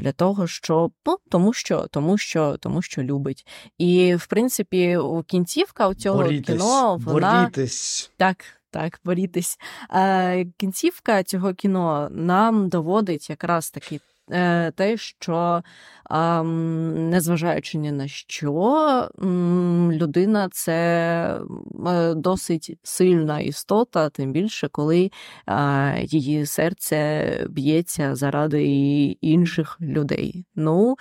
для 0.00 0.12
того, 0.12 0.46
щоб 0.46 0.92
ну, 1.06 1.16
тому 1.30 1.52
що, 1.52 1.86
тому 1.90 2.18
що, 2.18 2.56
тому 2.60 2.82
що 2.82 3.02
любить. 3.02 3.46
І 3.78 3.85
в 4.18 4.26
принципі, 4.26 4.96
у 4.96 5.22
кінцівка 5.22 5.88
у 5.88 5.94
цього 5.94 6.22
борітесь, 6.22 6.56
кіно 6.56 6.96
вона. 6.96 7.42
борітесь. 7.42 8.10
Так, 8.16 8.44
так, 8.70 9.00
борітесь. 9.04 9.58
Е, 9.94 10.44
кінцівка 10.56 11.22
цього 11.22 11.54
кіно 11.54 12.08
нам 12.10 12.68
доводить 12.68 13.30
якраз 13.30 13.70
таки 13.70 14.00
е, 14.30 14.70
те, 14.70 14.96
що, 14.96 15.62
незважаючи 16.94 17.78
ні 17.78 17.92
на 17.92 18.08
що, 18.08 19.08
людина 19.92 20.48
це 20.52 21.40
е, 21.86 22.14
досить 22.14 22.78
сильна 22.82 23.40
істота, 23.40 24.10
тим 24.10 24.32
більше, 24.32 24.68
коли 24.68 25.10
е, 25.48 26.00
її 26.02 26.46
серце 26.46 27.46
б'ється 27.50 28.14
заради 28.14 28.64
інших 29.20 29.78
людей. 29.80 30.44
Ну, 30.54 30.96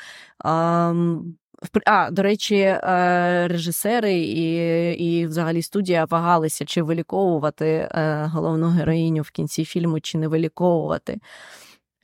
А, 1.86 2.11
до 2.11 2.22
речі, 2.22 2.55
е, 2.55 3.47
режисери 3.47 4.13
і, 4.13 4.91
і 4.93 5.28
взагалі 5.28 5.61
студія 5.61 6.05
вагалися, 6.05 6.66
чи 6.66 6.82
виліковувати 6.82 7.66
е, 7.68 8.30
головну 8.34 8.68
героїню 8.68 9.22
в 9.22 9.32
кінці 9.32 9.66
фільму, 9.66 9.99
чи 9.99 10.18
не 10.18 10.28
виліковувати. 10.28 11.20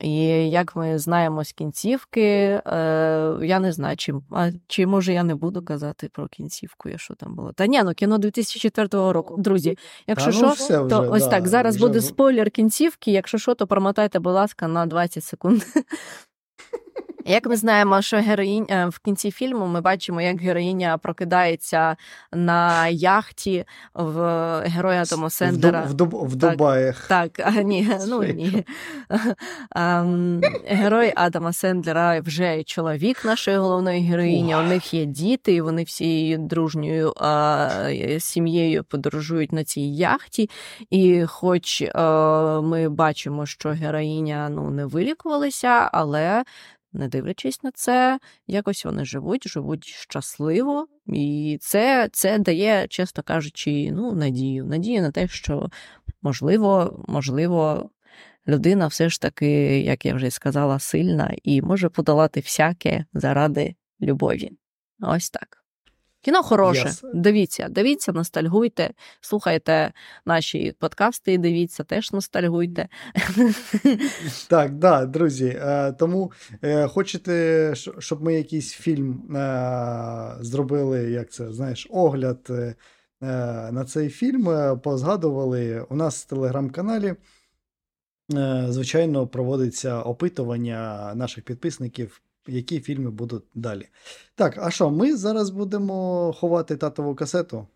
І 0.02 0.24
як 0.50 0.76
ми 0.76 0.98
знаємо 0.98 1.44
з 1.44 1.52
кінцівки, 1.52 2.22
е, 2.22 2.60
я 3.42 3.60
не 3.60 3.72
знаю, 3.72 3.96
чи, 3.96 4.14
а, 4.30 4.50
чи 4.66 4.86
може 4.86 5.12
я 5.12 5.22
не 5.22 5.34
буду 5.34 5.62
казати 5.62 6.08
про 6.12 6.28
кінцівку, 6.28 6.88
я 6.88 6.98
що 6.98 7.14
там 7.14 7.34
було. 7.34 7.52
Та 7.52 7.66
ні, 7.66 7.82
ну 7.82 7.94
кіно 7.94 8.18
2004 8.18 9.12
року. 9.12 9.34
Друзі, 9.38 9.78
якщо 10.06 10.30
Та 10.30 10.36
ну 10.36 10.54
що, 10.54 10.64
все 10.64 10.78
то 10.78 11.00
вже, 11.00 11.10
ось 11.10 11.24
да, 11.24 11.30
так. 11.30 11.48
Зараз 11.48 11.76
вже 11.76 11.86
буде 11.86 12.00
спойлер 12.00 12.50
кінцівки. 12.50 13.12
Якщо 13.12 13.38
що, 13.38 13.54
то 13.54 13.66
промотайте, 13.66 14.18
будь 14.18 14.32
ласка, 14.32 14.68
на 14.68 14.86
20 14.86 15.24
секунд. 15.24 15.62
Як 17.26 17.46
ми 17.46 17.56
знаємо, 17.56 18.02
що 18.02 18.16
героїня 18.16 18.66
е, 18.70 18.86
в 18.86 18.98
кінці 18.98 19.30
фільму 19.30 19.66
ми 19.66 19.80
бачимо, 19.80 20.20
як 20.20 20.40
героїня 20.40 20.98
прокидається 20.98 21.96
на 22.32 22.88
яхті 22.88 23.64
в 23.94 24.20
героя 24.60 25.04
Тома 25.04 25.30
Сендлера. 25.30 25.82
В, 25.82 25.94
Дуб, 25.94 26.08
в, 26.08 26.14
Дуб, 26.14 26.28
в 26.28 26.40
Так. 26.40 26.50
Дубаях. 26.50 27.06
Так, 27.08 27.40
а, 27.44 27.50
ні, 27.50 27.90
ну 28.08 28.22
ні. 28.22 28.64
Ем, 29.76 30.40
Герой 30.66 31.12
Адама 31.16 31.52
Сендлера 31.52 32.20
вже 32.20 32.62
чоловік 32.62 33.24
нашої 33.24 33.56
головної 33.56 34.00
героїні. 34.02 34.56
У 34.56 34.62
них 34.62 34.94
є 34.94 35.04
діти, 35.04 35.54
і 35.54 35.60
вони 35.60 35.82
всією 35.82 36.38
дружньою 36.38 37.12
е, 37.22 38.16
сім'єю 38.20 38.84
подорожують 38.84 39.52
на 39.52 39.64
цій 39.64 39.80
яхті. 39.80 40.50
І 40.90 41.24
хоч 41.26 41.82
е, 41.82 41.90
ми 42.60 42.88
бачимо, 42.88 43.46
що 43.46 43.68
героїня 43.68 44.48
ну, 44.48 44.70
не 44.70 44.86
вилікувалася, 44.86 45.90
але. 45.92 46.44
Не 46.92 47.08
дивлячись 47.08 47.62
на 47.62 47.70
це, 47.70 48.18
якось 48.46 48.84
вони 48.84 49.04
живуть, 49.04 49.48
живуть 49.48 49.84
щасливо, 49.84 50.86
і 51.06 51.58
це, 51.60 52.08
це 52.12 52.38
дає, 52.38 52.86
чесно 52.88 53.22
кажучи, 53.22 53.90
ну, 53.92 54.12
надію. 54.12 54.64
Надію 54.64 55.02
на 55.02 55.10
те, 55.10 55.28
що 55.28 55.70
можливо, 56.22 57.00
можливо, 57.08 57.90
людина 58.48 58.86
все 58.86 59.08
ж 59.08 59.20
таки, 59.20 59.80
як 59.80 60.06
я 60.06 60.14
вже 60.14 60.30
сказала, 60.30 60.78
сильна 60.78 61.34
і 61.42 61.62
може 61.62 61.88
подолати 61.88 62.40
всяке 62.40 63.04
заради 63.12 63.74
любові. 64.00 64.50
Ось 65.00 65.30
так. 65.30 65.61
Кіно 66.22 66.42
хороше. 66.42 66.88
Yes. 66.88 67.10
Дивіться, 67.14 67.68
дивіться, 67.70 68.12
ностальгуйте, 68.12 68.90
слухайте 69.20 69.92
наші 70.26 70.74
подкасти, 70.78 71.32
і 71.32 71.38
дивіться, 71.38 71.84
теж 71.84 72.12
ностальгуйте. 72.12 72.88
Так, 74.48 74.74
да, 74.74 75.06
друзі. 75.06 75.58
Е, 75.60 75.92
тому 75.92 76.32
е, 76.62 76.88
хочете, 76.88 77.74
щоб 77.98 78.22
ми 78.22 78.34
якийсь 78.34 78.72
фільм 78.72 79.36
е, 79.36 80.36
зробили, 80.40 81.10
як 81.10 81.32
це, 81.32 81.52
знаєш, 81.52 81.86
огляд 81.90 82.50
на 83.70 83.84
цей 83.84 84.08
фільм, 84.08 84.78
позгадували. 84.80 85.86
У 85.90 85.96
нас 85.96 86.24
в 86.24 86.28
телеграм-каналі, 86.28 87.14
звичайно, 88.68 89.26
проводиться 89.26 90.00
опитування 90.00 91.12
наших 91.14 91.44
підписників, 91.44 92.22
які 92.46 92.80
фільми 92.80 93.10
будуть 93.10 93.44
далі. 93.54 93.88
Так, 94.34 94.58
а 94.58 94.70
що, 94.70 94.90
ми 94.90 95.16
зараз 95.16 95.50
будемо 95.50 96.32
ховати 96.32 96.76
татову 96.76 97.14
касету, 97.14 97.66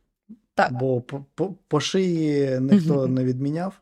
Так. 0.54 0.72
бо 0.72 1.00
по, 1.00 1.24
по, 1.34 1.54
по 1.68 1.80
шиї 1.80 2.60
ніхто 2.60 3.06
не 3.06 3.24
відміняв 3.24 3.80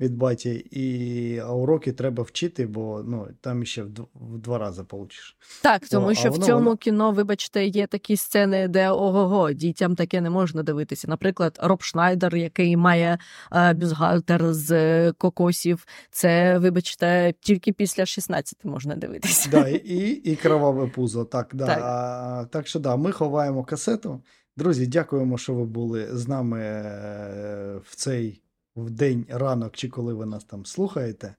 від 0.00 0.16
баті, 0.16 0.50
і 0.70 1.38
а 1.38 1.52
уроки 1.52 1.92
треба 1.92 2.22
вчити, 2.22 2.66
бо 2.66 3.02
ну, 3.06 3.28
там 3.40 3.64
ще 3.64 3.82
в, 3.82 3.88
в 4.14 4.38
два 4.38 4.58
рази 4.58 4.82
получиш. 4.84 5.36
Так, 5.62 5.88
тому 5.88 6.06
О, 6.06 6.10
а 6.10 6.14
що 6.14 6.28
в 6.28 6.32
воно- 6.32 6.46
цьому 6.46 6.64
воно- 6.64 6.76
кіно, 6.76 7.12
вибачте, 7.12 7.64
є 7.66 7.86
такі 7.86 8.16
сцени, 8.16 8.68
де 8.68 8.90
ого-го, 8.90 9.52
дітям 9.52 9.94
таке 9.96 10.20
не 10.20 10.30
можна 10.30 10.62
дивитися. 10.62 11.08
Наприклад, 11.08 11.58
Роб 11.62 11.82
Шнайдер, 11.82 12.36
який 12.36 12.76
має 12.76 13.18
е, 13.52 13.74
бюстгальтер 13.74 14.54
з 14.54 14.70
е, 14.70 15.12
кокосів, 15.18 15.86
це, 16.10 16.58
вибачте, 16.58 17.34
тільки 17.40 17.72
після 17.72 18.06
16 18.06 18.64
можна 18.64 18.94
дивитися. 18.96 19.50
Да, 19.50 19.68
і, 19.68 19.76
і, 19.76 20.10
і 20.32 20.36
кроваве 20.36 20.86
пузо. 20.86 21.24
Так, 21.24 21.50
да. 21.54 21.66
Так. 21.66 21.80
А, 21.82 22.44
так 22.50 22.66
що 22.66 22.78
да, 22.78 22.96
ми 22.96 23.12
ховаємо 23.12 23.64
касету. 23.64 24.22
Друзі, 24.56 24.86
дякуємо, 24.86 25.38
що 25.38 25.54
ви 25.54 25.64
були 25.64 26.08
з 26.16 26.28
нами 26.28 26.60
е, 26.60 27.80
в 27.84 27.96
цей 27.96 28.43
в 28.76 28.90
день, 28.90 29.26
ранок, 29.28 29.76
чи 29.76 29.88
коли 29.88 30.14
ви 30.14 30.26
нас 30.26 30.44
там 30.44 30.66
слухаєте. 30.66 31.34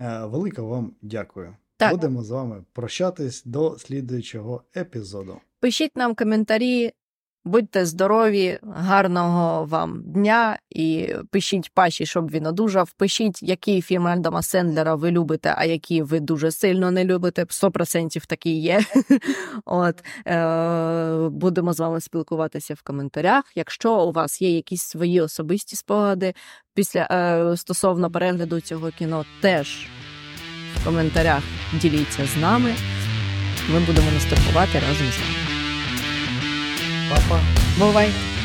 Е, 0.00 0.24
Велике 0.24 0.62
вам 0.62 0.92
дякую. 1.02 1.56
Так. 1.76 1.90
Будемо 1.90 2.22
з 2.22 2.30
вами 2.30 2.64
прощатись 2.72 3.44
до 3.44 3.78
слідуючого 3.78 4.62
епізоду. 4.76 5.40
Пишіть 5.60 5.96
нам 5.96 6.14
коментарі, 6.14 6.92
будьте 7.46 7.86
здорові, 7.86 8.58
гарного 8.62 9.64
вам 9.64 10.02
дня 10.06 10.58
і 10.70 11.14
пишіть 11.30 11.70
Паші, 11.74 12.06
щоб 12.06 12.30
він 12.30 12.46
одужав. 12.46 12.92
Пишіть, 12.92 13.42
які 13.42 13.82
фільми 13.82 14.10
Альдома 14.10 14.42
Сендлера 14.42 14.94
ви 14.94 15.10
любите, 15.10 15.54
а 15.56 15.64
які 15.64 16.02
ви 16.02 16.20
дуже 16.20 16.50
сильно 16.50 16.90
не 16.90 17.04
любите. 17.04 17.44
100% 17.44 18.26
такі 18.26 18.50
є. 18.50 18.80
От 19.64 20.04
е- 20.26 21.28
будемо 21.28 21.72
з 21.72 21.80
вами 21.80 22.00
спілкуватися 22.00 22.74
в 22.74 22.82
коментарях. 22.82 23.44
Якщо 23.54 24.04
у 24.04 24.12
вас 24.12 24.42
є 24.42 24.50
якісь 24.50 24.82
свої 24.82 25.20
особисті 25.20 25.76
спогади 25.76 26.34
після 26.74 27.00
е- 27.00 27.56
стосовно 27.56 28.10
перегляду 28.10 28.60
цього 28.60 28.90
кіно, 28.90 29.24
теж 29.40 29.88
в 30.74 30.84
коментарях 30.84 31.42
діліться 31.80 32.26
з 32.26 32.36
нами. 32.40 32.74
Ми 33.72 33.80
будемо 33.80 34.10
ностальгувати 34.10 34.78
разом 34.78 35.06
з 35.06 35.18
вами. 35.18 35.45
Bye 37.08 37.28
bye. 37.28 37.42
Bye 37.78 37.92
bye. 37.92 38.35